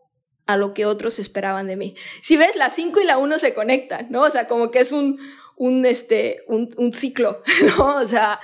a 0.46 0.56
lo 0.56 0.74
que 0.74 0.86
otros 0.86 1.18
esperaban 1.18 1.66
de 1.66 1.76
mí. 1.76 1.94
Si 2.22 2.36
ves, 2.36 2.56
la 2.56 2.70
5 2.70 3.00
y 3.00 3.04
la 3.04 3.18
1 3.18 3.38
se 3.38 3.54
conectan, 3.54 4.08
¿no? 4.10 4.22
O 4.22 4.30
sea, 4.30 4.46
como 4.46 4.70
que 4.70 4.80
es 4.80 4.92
un, 4.92 5.18
un, 5.56 5.86
este, 5.86 6.42
un, 6.46 6.68
un 6.76 6.92
ciclo, 6.92 7.40
¿no? 7.78 7.96
O 7.96 8.06
sea, 8.06 8.40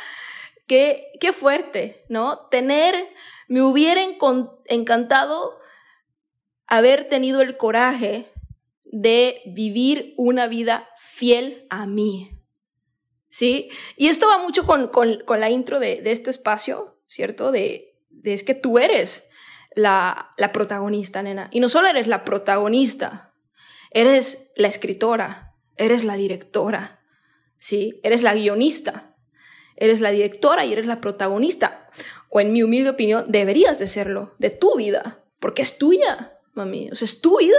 qué, 0.67 1.13
qué 1.21 1.33
fuerte, 1.33 2.05
¿no? 2.09 2.47
Tener, 2.51 2.95
me 3.49 3.63
hubiera 3.63 4.01
encantado 4.67 5.59
haber 6.67 7.09
tenido 7.09 7.43
el 7.43 7.57
coraje 7.57 8.33
de 8.85 9.43
vivir 9.47 10.15
una 10.17 10.47
vida 10.47 10.89
fiel 10.97 11.67
a 11.71 11.87
mí. 11.87 12.37
¿Sí? 13.33 13.69
Y 13.97 14.09
esto 14.09 14.27
va 14.27 14.39
mucho 14.39 14.67
con, 14.67 14.89
con, 14.89 15.23
con 15.25 15.39
la 15.39 15.51
intro 15.51 15.79
de, 15.79 16.03
de 16.03 16.11
este 16.11 16.31
espacio, 16.31 17.00
¿cierto? 17.11 17.51
De, 17.51 17.99
de 18.09 18.33
es 18.33 18.45
que 18.45 18.55
tú 18.55 18.79
eres 18.79 19.29
la, 19.75 20.31
la 20.37 20.53
protagonista, 20.53 21.23
nena. 21.23 21.49
Y 21.51 21.61
no 21.61 21.69
solo 21.69 21.89
eres 21.89 22.07
la 22.07 22.25
protagonista, 22.25 23.35
eres 23.91 24.53
la 24.57 24.69
escritora, 24.69 25.57
eres 25.77 26.05
la 26.05 26.15
directora, 26.15 27.01
¿sí? 27.59 28.01
Eres 28.05 28.23
la 28.23 28.35
guionista, 28.35 29.17
eres 29.77 30.01
la 30.01 30.13
directora 30.13 30.65
y 30.65 30.73
eres 30.73 30.87
la 30.87 31.01
protagonista. 31.01 31.91
O 32.29 32.41
en 32.41 32.53
mi 32.53 32.63
humilde 32.63 32.91
opinión, 32.91 33.25
deberías 33.27 33.81
de 33.81 33.89
serlo, 33.89 34.37
de 34.39 34.51
tu 34.51 34.77
vida, 34.77 35.25
porque 35.41 35.63
es 35.63 35.79
tuya, 35.79 36.39
mami, 36.55 36.91
o 36.93 36.95
sea, 36.95 37.07
es 37.07 37.21
tu 37.21 37.39
vida. 37.39 37.59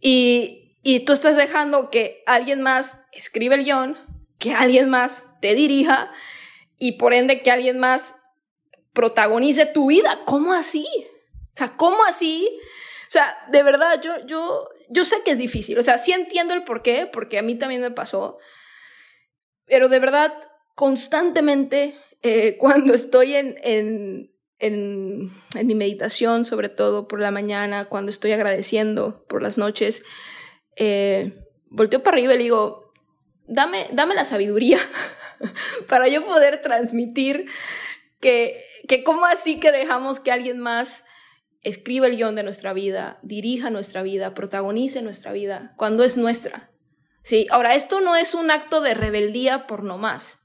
Y, 0.00 0.78
y 0.82 1.00
tú 1.00 1.12
estás 1.12 1.36
dejando 1.36 1.90
que 1.90 2.22
alguien 2.24 2.62
más 2.62 3.02
escribe 3.12 3.56
el 3.56 3.64
guion, 3.64 3.98
que 4.38 4.54
alguien 4.54 4.88
más 4.88 5.26
te 5.42 5.54
dirija 5.54 6.10
y 6.78 6.92
por 6.92 7.12
ende 7.12 7.42
que 7.42 7.50
alguien 7.50 7.78
más 7.78 8.16
protagonice 8.92 9.66
tu 9.66 9.88
vida. 9.88 10.20
¿Cómo 10.24 10.52
así? 10.52 10.86
O 11.54 11.56
sea, 11.56 11.76
¿cómo 11.76 12.04
así? 12.04 12.48
O 13.08 13.10
sea, 13.10 13.36
de 13.50 13.62
verdad, 13.62 14.00
yo, 14.00 14.24
yo, 14.26 14.68
yo 14.88 15.04
sé 15.04 15.16
que 15.24 15.32
es 15.32 15.38
difícil. 15.38 15.78
O 15.78 15.82
sea, 15.82 15.98
sí 15.98 16.12
entiendo 16.12 16.54
el 16.54 16.64
por 16.64 16.82
qué, 16.82 17.08
porque 17.12 17.38
a 17.38 17.42
mí 17.42 17.56
también 17.56 17.80
me 17.80 17.90
pasó. 17.90 18.38
Pero 19.66 19.88
de 19.88 19.98
verdad, 19.98 20.32
constantemente, 20.74 21.98
eh, 22.22 22.56
cuando 22.58 22.94
estoy 22.94 23.34
en, 23.34 23.56
en, 23.62 24.30
en, 24.58 25.30
mi 25.66 25.74
meditación, 25.74 26.44
sobre 26.44 26.68
todo 26.68 27.08
por 27.08 27.20
la 27.20 27.30
mañana, 27.30 27.86
cuando 27.86 28.10
estoy 28.10 28.32
agradeciendo 28.32 29.24
por 29.28 29.42
las 29.42 29.58
noches, 29.58 30.02
eh, 30.76 31.34
volteo 31.68 32.02
para 32.02 32.16
arriba 32.16 32.34
y 32.34 32.38
le 32.38 32.44
digo, 32.44 32.92
dame, 33.46 33.88
dame 33.92 34.14
la 34.14 34.24
sabiduría 34.24 34.78
para 35.88 36.08
yo 36.08 36.24
poder 36.24 36.60
transmitir 36.60 37.46
que, 38.20 38.62
que 38.88 39.02
cómo 39.02 39.26
así 39.26 39.58
que 39.58 39.72
dejamos 39.72 40.20
que 40.20 40.32
alguien 40.32 40.58
más 40.58 41.04
escriba 41.62 42.06
el 42.06 42.16
guion 42.16 42.34
de 42.34 42.42
nuestra 42.42 42.72
vida, 42.72 43.18
dirija 43.22 43.70
nuestra 43.70 44.02
vida, 44.02 44.34
protagonice 44.34 45.02
nuestra 45.02 45.32
vida, 45.32 45.74
cuando 45.76 46.04
es 46.04 46.16
nuestra. 46.16 46.70
Sí, 47.22 47.46
ahora, 47.50 47.74
esto 47.74 48.00
no 48.00 48.16
es 48.16 48.34
un 48.34 48.50
acto 48.50 48.80
de 48.80 48.94
rebeldía 48.94 49.66
por 49.66 49.82
no 49.82 49.98
más, 49.98 50.40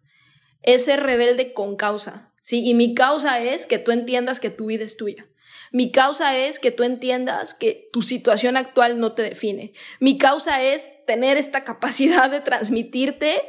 es 0.62 0.86
ser 0.86 1.04
rebelde 1.04 1.54
con 1.54 1.76
causa. 1.76 2.34
Sí, 2.42 2.64
y 2.66 2.74
mi 2.74 2.94
causa 2.94 3.40
es 3.40 3.66
que 3.66 3.80
tú 3.80 3.92
entiendas 3.92 4.40
que 4.40 4.50
tu 4.50 4.68
vida 4.68 4.84
es 4.84 4.98
tuya. 4.98 5.28
Mi 5.72 5.92
causa 5.92 6.38
es 6.38 6.60
que 6.60 6.72
tú 6.72 6.84
entiendas 6.84 7.54
que 7.54 7.90
tu 7.92 8.02
situación 8.02 8.56
actual 8.56 9.00
no 9.00 9.14
te 9.14 9.24
define. 9.24 9.74
Mi 10.00 10.18
causa 10.18 10.62
es 10.62 10.88
tener 11.06 11.38
esta 11.38 11.64
capacidad 11.64 12.30
de 12.30 12.42
transmitirte 12.42 13.42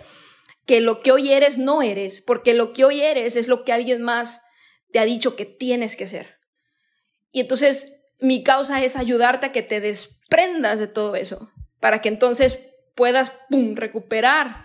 que 0.66 0.80
lo 0.80 1.00
que 1.00 1.12
hoy 1.12 1.32
eres 1.32 1.58
no 1.58 1.80
eres, 1.80 2.20
porque 2.20 2.52
lo 2.52 2.72
que 2.72 2.84
hoy 2.84 3.00
eres 3.00 3.36
es 3.36 3.48
lo 3.48 3.64
que 3.64 3.72
alguien 3.72 4.02
más 4.02 4.42
te 4.92 4.98
ha 4.98 5.04
dicho 5.04 5.36
que 5.36 5.46
tienes 5.46 5.96
que 5.96 6.06
ser. 6.06 6.36
Y 7.30 7.40
entonces 7.40 8.02
mi 8.20 8.42
causa 8.42 8.82
es 8.82 8.96
ayudarte 8.96 9.46
a 9.46 9.52
que 9.52 9.62
te 9.62 9.80
desprendas 9.80 10.78
de 10.78 10.88
todo 10.88 11.14
eso, 11.14 11.50
para 11.80 12.00
que 12.00 12.08
entonces 12.08 12.58
puedas, 12.94 13.32
pum, 13.48 13.76
recuperar 13.76 14.64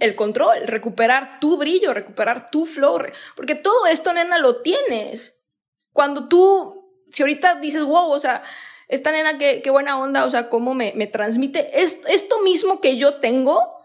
el 0.00 0.16
control, 0.16 0.66
recuperar 0.66 1.38
tu 1.38 1.56
brillo, 1.56 1.94
recuperar 1.94 2.50
tu 2.50 2.66
flow, 2.66 2.98
porque 3.36 3.54
todo 3.54 3.86
esto, 3.86 4.12
nena, 4.12 4.38
lo 4.38 4.62
tienes. 4.62 5.38
Cuando 5.92 6.28
tú, 6.28 7.04
si 7.12 7.22
ahorita 7.22 7.56
dices, 7.56 7.84
wow, 7.84 8.10
o 8.10 8.18
sea, 8.18 8.42
esta 8.88 9.12
nena, 9.12 9.38
qué, 9.38 9.62
qué 9.62 9.70
buena 9.70 9.98
onda, 9.98 10.24
o 10.24 10.30
sea, 10.30 10.48
cómo 10.48 10.74
me, 10.74 10.92
me 10.96 11.06
transmite 11.06 11.70
esto 11.80 12.40
mismo 12.42 12.80
que 12.80 12.96
yo 12.96 13.16
tengo, 13.16 13.75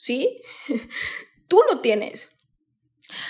¿sí? 0.00 0.42
Tú 1.48 1.62
lo 1.70 1.80
tienes. 1.80 2.30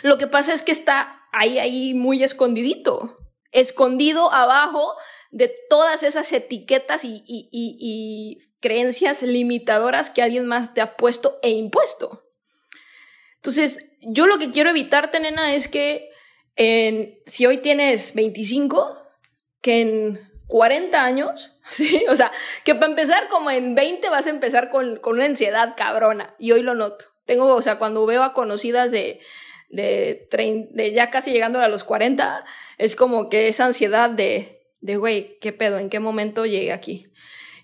Lo 0.02 0.18
que 0.18 0.28
pasa 0.28 0.54
es 0.54 0.62
que 0.62 0.72
está 0.72 1.22
ahí, 1.32 1.58
ahí 1.58 1.94
muy 1.94 2.22
escondidito, 2.22 3.18
escondido 3.50 4.32
abajo 4.32 4.94
de 5.32 5.52
todas 5.68 6.02
esas 6.04 6.32
etiquetas 6.32 7.04
y, 7.04 7.24
y, 7.26 8.38
creencias 8.60 9.22
limitadoras 9.22 10.10
que 10.10 10.20
alguien 10.20 10.44
más 10.44 10.74
te 10.74 10.82
ha 10.82 10.96
puesto 10.96 11.36
e 11.42 11.50
impuesto. 11.50 12.30
Entonces, 13.36 13.88
yo 14.02 14.26
lo 14.26 14.38
que 14.38 14.50
quiero 14.50 14.68
evitarte, 14.68 15.18
nena, 15.18 15.54
es 15.54 15.66
que 15.66 16.10
en, 16.56 17.18
si 17.24 17.46
hoy 17.46 17.58
tienes 17.58 18.14
25, 18.14 18.98
que 19.62 19.80
en 19.80 20.29
40 20.50 21.02
años, 21.02 21.56
¿sí? 21.70 22.04
O 22.10 22.16
sea, 22.16 22.30
que 22.64 22.74
para 22.74 22.88
empezar 22.88 23.28
como 23.28 23.50
en 23.50 23.74
20 23.74 24.10
vas 24.10 24.26
a 24.26 24.30
empezar 24.30 24.70
con, 24.70 24.96
con 24.96 25.14
una 25.14 25.24
ansiedad 25.24 25.74
cabrona, 25.76 26.34
y 26.38 26.52
hoy 26.52 26.62
lo 26.62 26.74
noto. 26.74 27.06
Tengo, 27.24 27.54
o 27.54 27.62
sea, 27.62 27.78
cuando 27.78 28.04
veo 28.04 28.24
a 28.24 28.34
conocidas 28.34 28.90
de, 28.90 29.20
de, 29.70 30.28
de 30.72 30.92
ya 30.92 31.10
casi 31.10 31.30
llegando 31.30 31.60
a 31.60 31.68
los 31.68 31.84
40, 31.84 32.44
es 32.76 32.96
como 32.96 33.28
que 33.28 33.46
esa 33.48 33.66
ansiedad 33.66 34.10
de, 34.10 34.66
de 34.80 34.96
güey, 34.96 35.38
¿qué 35.38 35.52
pedo? 35.52 35.78
¿En 35.78 35.88
qué 35.88 36.00
momento 36.00 36.44
llegué 36.44 36.72
aquí? 36.72 37.06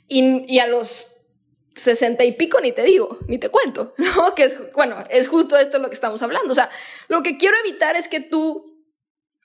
Y, 0.06 0.44
y 0.46 0.60
a 0.60 0.68
los 0.68 1.12
60 1.74 2.24
y 2.24 2.32
pico 2.32 2.60
ni 2.60 2.70
te 2.70 2.84
digo, 2.84 3.18
ni 3.26 3.38
te 3.38 3.48
cuento, 3.48 3.94
¿no? 3.98 4.34
Que 4.36 4.44
es, 4.44 4.72
bueno, 4.72 5.02
es 5.10 5.26
justo 5.26 5.58
esto 5.58 5.78
lo 5.78 5.88
que 5.88 5.94
estamos 5.94 6.22
hablando. 6.22 6.52
O 6.52 6.54
sea, 6.54 6.70
lo 7.08 7.24
que 7.24 7.36
quiero 7.36 7.56
evitar 7.64 7.96
es 7.96 8.06
que 8.06 8.20
tú 8.20 8.64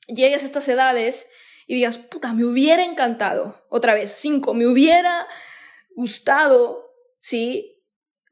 llegues 0.08 0.44
a 0.44 0.46
estas 0.46 0.68
edades 0.68 1.28
y 1.72 1.76
digas, 1.76 2.00
puta, 2.00 2.34
me 2.34 2.44
hubiera 2.44 2.84
encantado, 2.84 3.66
otra 3.70 3.94
vez, 3.94 4.12
cinco, 4.12 4.54
me 4.54 4.68
hubiera 4.68 5.26
gustado, 5.96 6.94
¿sí? 7.22 7.82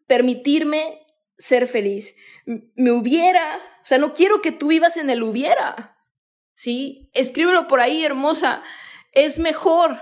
Permitirme 0.08 1.08
ser 1.38 1.66
feliz. 1.66 2.18
Me 2.44 2.92
hubiera, 2.92 3.56
o 3.82 3.86
sea, 3.86 3.98
no 3.98 4.14
quiero 4.14 4.42
que 4.42 4.52
tú 4.52 4.68
vivas 4.68 4.98
en 4.98 5.10
el 5.10 5.24
hubiera, 5.24 5.98
¿sí? 6.54 7.10
Escríbelo 7.14 7.66
por 7.68 7.80
ahí, 7.80 8.04
hermosa. 8.04 8.62
Es 9.14 9.40
mejor 9.40 10.02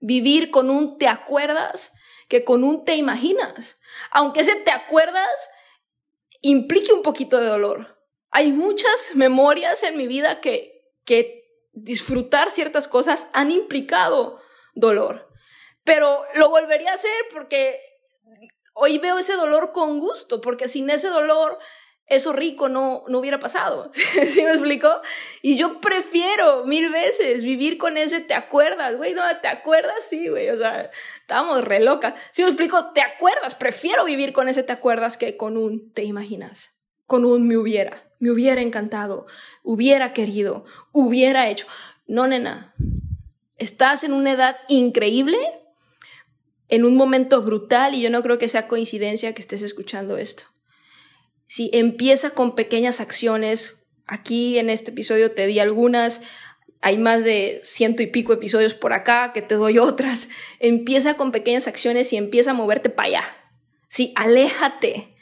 vivir 0.00 0.50
con 0.50 0.68
un 0.68 0.98
te 0.98 1.06
acuerdas 1.06 1.92
que 2.28 2.42
con 2.42 2.64
un 2.64 2.84
te 2.84 2.96
imaginas. 2.96 3.78
Aunque 4.10 4.40
ese 4.40 4.56
te 4.56 4.72
acuerdas 4.72 5.48
implique 6.40 6.92
un 6.92 7.02
poquito 7.02 7.38
de 7.38 7.46
dolor. 7.46 8.04
Hay 8.32 8.50
muchas 8.50 9.12
memorias 9.14 9.84
en 9.84 9.96
mi 9.96 10.08
vida 10.08 10.40
que, 10.40 10.92
que 11.04 11.43
disfrutar 11.74 12.50
ciertas 12.50 12.88
cosas 12.88 13.28
han 13.32 13.50
implicado 13.50 14.40
dolor. 14.74 15.28
Pero 15.84 16.24
lo 16.34 16.48
volvería 16.50 16.92
a 16.92 16.94
hacer 16.94 17.12
porque 17.32 17.78
hoy 18.74 18.98
veo 18.98 19.18
ese 19.18 19.34
dolor 19.34 19.72
con 19.72 19.98
gusto, 20.00 20.40
porque 20.40 20.68
sin 20.68 20.90
ese 20.90 21.08
dolor 21.08 21.58
eso 22.06 22.32
rico 22.32 22.68
no, 22.68 23.02
no 23.08 23.18
hubiera 23.18 23.38
pasado. 23.38 23.90
¿Sí 23.94 24.42
me 24.42 24.50
explico? 24.50 24.90
Y 25.42 25.56
yo 25.56 25.80
prefiero 25.80 26.64
mil 26.64 26.90
veces 26.90 27.44
vivir 27.44 27.78
con 27.78 27.96
ese 27.96 28.20
te 28.20 28.34
acuerdas, 28.34 28.96
güey, 28.96 29.14
no, 29.14 29.22
te 29.40 29.48
acuerdas, 29.48 30.04
sí, 30.06 30.28
güey, 30.28 30.50
o 30.50 30.56
sea, 30.56 30.90
estábamos 31.20 31.64
re 31.64 31.80
locas. 31.80 32.14
¿Sí 32.30 32.42
me 32.42 32.48
explico? 32.48 32.92
Te 32.92 33.00
acuerdas, 33.00 33.54
prefiero 33.54 34.04
vivir 34.04 34.32
con 34.32 34.48
ese 34.48 34.62
te 34.62 34.72
acuerdas 34.72 35.16
que 35.16 35.36
con 35.36 35.56
un 35.56 35.92
te 35.92 36.04
imaginas, 36.04 36.74
con 37.06 37.24
un 37.24 37.48
me 37.48 37.56
hubiera, 37.56 38.03
me 38.18 38.30
hubiera 38.30 38.60
encantado, 38.60 39.26
hubiera 39.62 40.12
querido, 40.12 40.64
hubiera 40.92 41.48
hecho. 41.48 41.66
No, 42.06 42.26
nena, 42.26 42.74
estás 43.56 44.04
en 44.04 44.12
una 44.12 44.32
edad 44.32 44.56
increíble, 44.68 45.38
en 46.68 46.84
un 46.84 46.96
momento 46.96 47.42
brutal 47.42 47.94
y 47.94 48.00
yo 48.00 48.10
no 48.10 48.22
creo 48.22 48.38
que 48.38 48.48
sea 48.48 48.68
coincidencia 48.68 49.34
que 49.34 49.42
estés 49.42 49.62
escuchando 49.62 50.16
esto 50.16 50.44
si 51.46 51.70
empieza 51.72 52.30
con 52.30 52.54
pequeñas 52.54 53.00
acciones, 53.00 53.76
aquí 54.06 54.58
en 54.58 54.70
este 54.70 54.90
episodio 54.90 55.32
te 55.32 55.46
di 55.46 55.60
algunas, 55.60 56.20
hay 56.80 56.98
más 56.98 57.24
de 57.24 57.60
ciento 57.62 58.02
y 58.02 58.08
pico 58.08 58.32
episodios 58.32 58.74
por 58.74 58.92
acá 58.92 59.32
que 59.32 59.40
te 59.40 59.54
doy 59.54 59.78
otras. 59.78 60.28
Empieza 60.58 61.16
con 61.16 61.32
pequeñas 61.32 61.66
acciones 61.66 62.12
y 62.12 62.16
empieza 62.16 62.50
a 62.50 62.54
moverte 62.54 62.90
para 62.90 63.08
allá. 63.08 63.24
Sí, 63.88 64.12
aléjate 64.16 65.13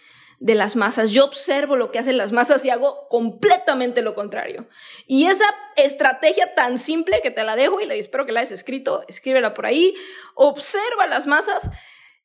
de 0.43 0.57
las 0.57 0.75
masas. 0.75 1.13
Yo 1.13 1.25
observo 1.25 1.77
lo 1.77 1.93
que 1.93 2.01
hacen 2.01 2.19
las 2.19 2.33
masas 2.33 2.65
y 2.65 2.71
hago 2.71 3.07
completamente 3.09 4.03
lo 4.03 4.17
contrario. 4.17 4.67
Y 5.07 5.27
esa 5.27 5.45
estrategia 5.77 6.53
tan 6.55 6.79
simple 6.79 7.21
que 7.23 7.31
te 7.31 7.45
la 7.45 7.55
dejo 7.55 7.81
y 7.81 7.87
le 7.87 7.97
espero 7.97 8.27
que 8.27 8.33
la 8.33 8.41
hayas 8.41 8.51
escrito, 8.51 9.05
escríbela 9.07 9.55
por 9.55 9.67
ahí, 9.67 9.95
observa 10.35 11.07
las 11.07 11.29
masas 11.29 11.71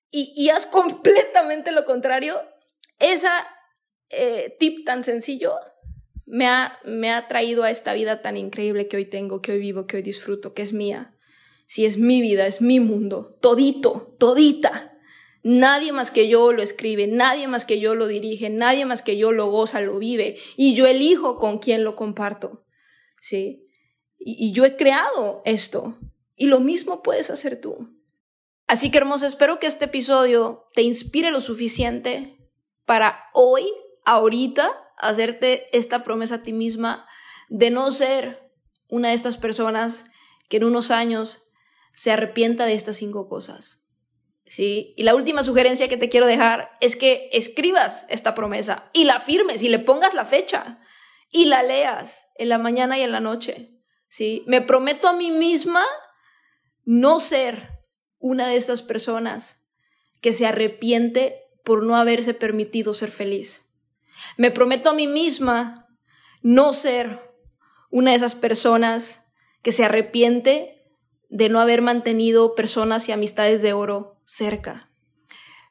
y, 0.10 0.34
y 0.36 0.50
haz 0.50 0.66
completamente 0.66 1.72
lo 1.72 1.86
contrario. 1.86 2.42
Esa 2.98 3.48
eh, 4.10 4.56
tip 4.60 4.84
tan 4.84 5.04
sencillo 5.04 5.54
me 6.26 6.48
ha, 6.48 6.80
me 6.86 7.12
ha 7.12 7.28
traído 7.28 7.64
a 7.64 7.70
esta 7.70 7.94
vida 7.94 8.24
tan 8.24 8.36
increíble 8.36 8.88
que 8.88 8.98
hoy 8.98 9.06
tengo, 9.06 9.44
que 9.44 9.52
hoy 9.52 9.60
vivo, 9.60 9.86
que 9.86 9.98
hoy 9.98 10.02
disfruto, 10.02 10.56
que 10.56 10.64
es 10.64 10.74
mía. 10.74 11.14
Si 11.68 11.86
es 11.86 11.98
mi 12.00 12.22
vida, 12.22 12.48
es 12.48 12.62
mi 12.62 12.80
mundo, 12.80 13.38
todito, 13.42 14.16
todita. 14.18 14.97
Nadie 15.50 15.94
más 15.94 16.12
que 16.12 16.28
yo 16.28 16.52
lo 16.52 16.62
escribe, 16.62 17.08
nadie 17.08 17.48
más 17.48 17.64
que 17.64 17.80
yo 17.80 17.96
lo 17.96 18.08
dirige, 18.08 18.50
nadie 18.50 18.86
más 18.86 19.02
que 19.02 19.16
yo 19.16 19.32
lo 19.32 19.50
goza, 19.50 19.80
lo 19.80 19.98
vive. 19.98 20.38
Y 20.58 20.76
yo 20.76 20.88
elijo 20.88 21.38
con 21.38 21.60
quién 21.60 21.86
lo 21.86 21.96
comparto. 21.96 22.66
¿Sí? 23.22 23.66
Y, 24.20 24.48
y 24.48 24.52
yo 24.52 24.66
he 24.66 24.76
creado 24.76 25.42
esto. 25.46 25.98
Y 26.36 26.48
lo 26.48 26.60
mismo 26.60 27.02
puedes 27.02 27.30
hacer 27.30 27.62
tú. 27.62 27.98
Así 28.68 28.92
que 28.92 28.98
hermosa, 28.98 29.26
espero 29.26 29.58
que 29.58 29.68
este 29.68 29.86
episodio 29.86 30.68
te 30.74 30.82
inspire 30.82 31.32
lo 31.32 31.40
suficiente 31.40 32.38
para 32.84 33.24
hoy 33.32 33.72
ahorita 34.04 34.70
hacerte 34.98 35.70
esta 35.72 36.04
promesa 36.04 36.36
a 36.36 36.44
ti 36.44 36.52
misma 36.52 37.08
de 37.48 37.72
no 37.72 37.90
ser 37.92 38.52
una 38.90 39.10
de 39.10 39.14
estas 39.14 39.38
personas 39.38 40.08
que 40.50 40.58
en 40.58 40.66
unos 40.66 40.92
años 40.92 41.54
se 41.94 42.12
arrepienta 42.12 42.66
de 42.66 42.74
estas 42.74 42.98
cinco 42.98 43.30
cosas. 43.30 43.80
¿Sí? 44.50 44.94
Y 44.96 45.04
la 45.04 45.16
última 45.16 45.44
sugerencia 45.44 45.90
que 45.90 45.98
te 45.98 46.10
quiero 46.10 46.26
dejar 46.26 46.72
es 46.80 46.96
que 46.96 47.30
escribas 47.34 48.06
esta 48.10 48.34
promesa 48.34 48.90
y 48.94 49.04
la 49.04 49.20
firmes 49.20 49.62
y 49.64 49.70
le 49.70 49.80
pongas 49.80 50.14
la 50.14 50.26
fecha 50.26 50.80
y 51.30 51.46
la 51.46 51.64
leas 51.64 52.28
en 52.36 52.50
la 52.50 52.58
mañana 52.58 52.98
y 52.98 53.02
en 53.02 53.12
la 53.12 53.20
noche. 53.20 53.74
¿Sí? 54.08 54.44
Me 54.48 54.62
prometo 54.62 55.10
a 55.10 55.14
mí 55.14 55.32
misma 55.32 55.84
no 56.86 57.20
ser 57.20 57.78
una 58.20 58.48
de 58.48 58.56
estas 58.56 58.82
personas 58.82 59.66
que 60.22 60.34
se 60.34 60.46
arrepiente 60.46 61.44
por 61.64 61.84
no 61.84 61.96
haberse 61.96 62.34
permitido 62.34 62.94
ser 62.94 63.12
feliz. 63.12 63.66
Me 64.38 64.52
prometo 64.52 64.90
a 64.90 64.94
mí 64.94 65.08
misma 65.08 65.88
no 66.42 66.74
ser 66.74 67.34
una 67.92 68.12
de 68.12 68.18
esas 68.18 68.36
personas 68.36 69.26
que 69.62 69.72
se 69.72 69.84
arrepiente 69.84 70.77
de 71.30 71.50
no 71.50 71.60
haber 71.60 71.82
mantenido 71.82 72.56
personas 72.56 73.08
y 73.10 73.12
amistades 73.12 73.62
de 73.62 73.74
oro 73.74 74.22
cerca. 74.26 74.90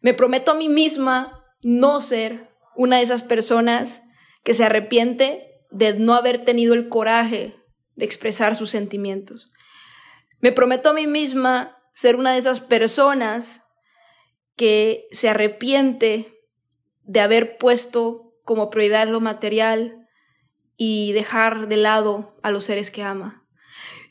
Me 0.01 0.15
prometo 0.15 0.53
a 0.53 0.55
mí 0.55 0.69
misma 0.69 1.45
no 1.63 2.01
ser 2.01 2.51
una 2.77 2.97
de 2.97 3.03
esas 3.03 3.23
personas 3.23 4.03
que 4.45 4.55
se 4.55 4.65
arrepiente 4.65 5.65
de 5.71 5.95
no 5.95 6.15
haber 6.15 6.45
tenido 6.45 6.75
el 6.75 6.89
coraje 6.89 7.57
de 7.97 8.05
expresar 8.05 8.55
sus 8.55 8.71
sentimientos. 8.71 9.53
Me 10.41 10.53
prometo 10.53 10.91
a 10.91 10.93
mí 10.93 11.07
misma 11.07 11.79
ser 11.93 12.17
una 12.17 12.33
de 12.33 12.39
esas 12.39 12.61
personas 12.61 13.63
que 14.55 15.07
se 15.11 15.29
arrepiente 15.29 16.41
de 17.03 17.21
haber 17.21 17.57
puesto 17.57 18.35
como 18.45 18.71
prioridad 18.71 19.09
lo 19.09 19.21
material 19.21 20.07
y 20.77 21.13
dejar 21.13 21.69
de 21.69 21.77
lado 21.77 22.37
a 22.43 22.51
los 22.51 22.65
seres 22.65 22.91
que 22.91 23.03
ama. 23.03 23.46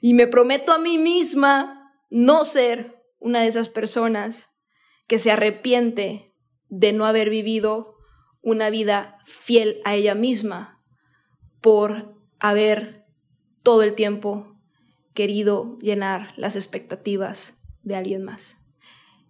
Y 0.01 0.13
me 0.13 0.27
prometo 0.27 0.71
a 0.71 0.77
mí 0.77 0.97
misma 0.97 1.93
no 2.10 2.45
ser 2.45 3.03
una 3.19 3.41
de 3.41 3.47
esas 3.47 3.69
personas 3.69 4.49
que 5.08 5.17
se 5.17 5.31
arrepiente 5.31 6.34
de 6.69 6.93
no 6.93 7.05
haber 7.05 7.29
vivido 7.29 7.95
una 8.41 8.69
vida 8.69 9.17
fiel 9.23 9.81
a 9.86 9.95
ella 9.95 10.15
misma 10.15 10.84
por 11.62 12.15
haber 12.39 13.05
todo 13.63 13.81
el 13.81 13.95
tiempo 13.95 14.55
querido 15.13 15.77
llenar 15.79 16.34
las 16.38 16.55
expectativas 16.55 17.60
de 17.81 17.95
alguien 17.95 18.23
más. 18.23 18.58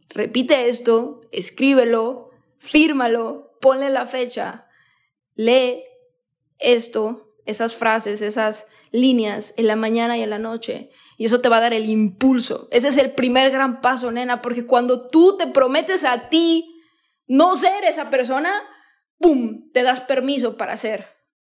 Repite 0.10 0.70
esto, 0.70 1.22
escríbelo, 1.32 2.32
fírmalo, 2.58 3.58
ponle 3.62 3.90
la 3.90 4.06
fecha 4.06 4.66
Lee 5.36 5.84
esto, 6.60 7.25
esas 7.46 7.76
frases, 7.76 8.22
esas 8.22 8.68
líneas 8.92 9.54
en 9.58 9.68
la 9.68 9.76
mañana 9.76 10.18
y 10.18 10.24
en 10.24 10.30
la 10.30 10.40
noche. 10.40 10.90
Y 11.18 11.26
eso 11.26 11.42
te 11.42 11.50
va 11.50 11.58
a 11.58 11.62
dar 11.62 11.74
el 11.74 11.86
impulso. 11.86 12.68
Ese 12.72 12.90
es 12.90 12.98
el 12.98 13.12
primer 13.12 13.52
gran 13.52 13.82
paso, 13.82 14.12
nena, 14.12 14.42
porque 14.42 14.66
cuando 14.66 15.08
tú 15.08 15.38
te 15.38 15.48
prometes 15.48 16.04
a 16.04 16.30
ti 16.30 16.82
no 17.28 17.56
ser 17.56 17.84
esa 17.84 18.10
persona, 18.10 18.52
¡pum!, 19.20 19.72
te 19.72 19.84
das 19.84 20.02
permiso 20.02 20.58
para 20.58 20.78
ser, 20.78 21.08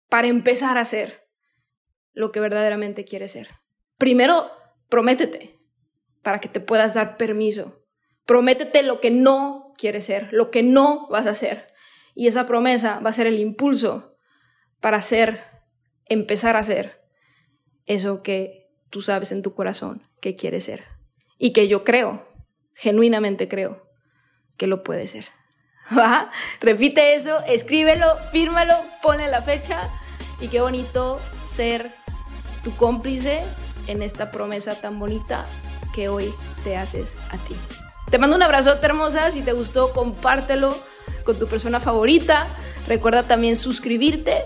para 0.08 0.28
empezar 0.28 0.78
a 0.78 0.84
ser 0.84 1.28
lo 2.12 2.32
que 2.32 2.40
verdaderamente 2.40 3.04
quieres 3.04 3.32
ser. 3.32 3.48
Primero, 3.98 4.50
prométete 4.88 5.58
para 6.22 6.40
que 6.40 6.48
te 6.48 6.60
puedas 6.60 6.94
dar 6.94 7.16
permiso. 7.16 7.84
Prométete 8.26 8.82
lo 8.82 9.00
que 9.00 9.10
no 9.10 9.72
quieres 9.76 10.04
ser, 10.04 10.28
lo 10.32 10.50
que 10.50 10.62
no 10.62 11.08
vas 11.08 11.26
a 11.26 11.30
hacer. 11.30 11.72
Y 12.14 12.26
esa 12.26 12.46
promesa 12.46 13.00
va 13.00 13.10
a 13.10 13.14
ser 13.14 13.26
el 13.26 13.38
impulso 13.38 14.16
para 14.80 15.00
ser 15.02 15.49
empezar 16.10 16.56
a 16.56 16.60
hacer 16.60 17.00
eso 17.86 18.22
que 18.22 18.68
tú 18.90 19.00
sabes 19.00 19.32
en 19.32 19.40
tu 19.40 19.54
corazón 19.54 20.02
que 20.20 20.36
quieres 20.36 20.64
ser. 20.64 20.84
Y 21.38 21.52
que 21.54 21.68
yo 21.68 21.84
creo, 21.84 22.28
genuinamente 22.74 23.48
creo, 23.48 23.86
que 24.58 24.66
lo 24.66 24.82
puede 24.82 25.06
ser. 25.06 25.24
¿Va? 25.98 26.30
Repite 26.60 27.14
eso, 27.14 27.42
escríbelo, 27.46 28.18
fírmalo, 28.32 28.74
ponle 29.00 29.28
la 29.28 29.40
fecha 29.40 29.88
y 30.40 30.48
qué 30.48 30.60
bonito 30.60 31.20
ser 31.44 31.90
tu 32.62 32.76
cómplice 32.76 33.42
en 33.86 34.02
esta 34.02 34.30
promesa 34.30 34.74
tan 34.74 34.98
bonita 34.98 35.46
que 35.94 36.08
hoy 36.08 36.34
te 36.64 36.76
haces 36.76 37.16
a 37.30 37.38
ti. 37.38 37.56
Te 38.10 38.18
mando 38.18 38.36
un 38.36 38.42
abrazote 38.42 38.84
hermosa, 38.84 39.30
si 39.30 39.42
te 39.42 39.52
gustó 39.52 39.92
compártelo 39.92 40.76
con 41.24 41.38
tu 41.38 41.46
persona 41.46 41.80
favorita. 41.80 42.48
Recuerda 42.86 43.22
también 43.22 43.56
suscribirte 43.56 44.44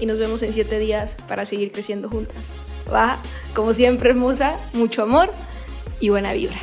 y 0.00 0.06
nos 0.06 0.18
vemos 0.18 0.42
en 0.42 0.52
siete 0.52 0.78
días 0.78 1.16
para 1.28 1.46
seguir 1.46 1.72
creciendo 1.72 2.08
juntas. 2.08 2.50
Va, 2.92 3.18
como 3.54 3.72
siempre 3.72 4.10
hermosa, 4.10 4.58
mucho 4.72 5.02
amor 5.02 5.32
y 6.00 6.10
buena 6.10 6.32
vibra. 6.32 6.58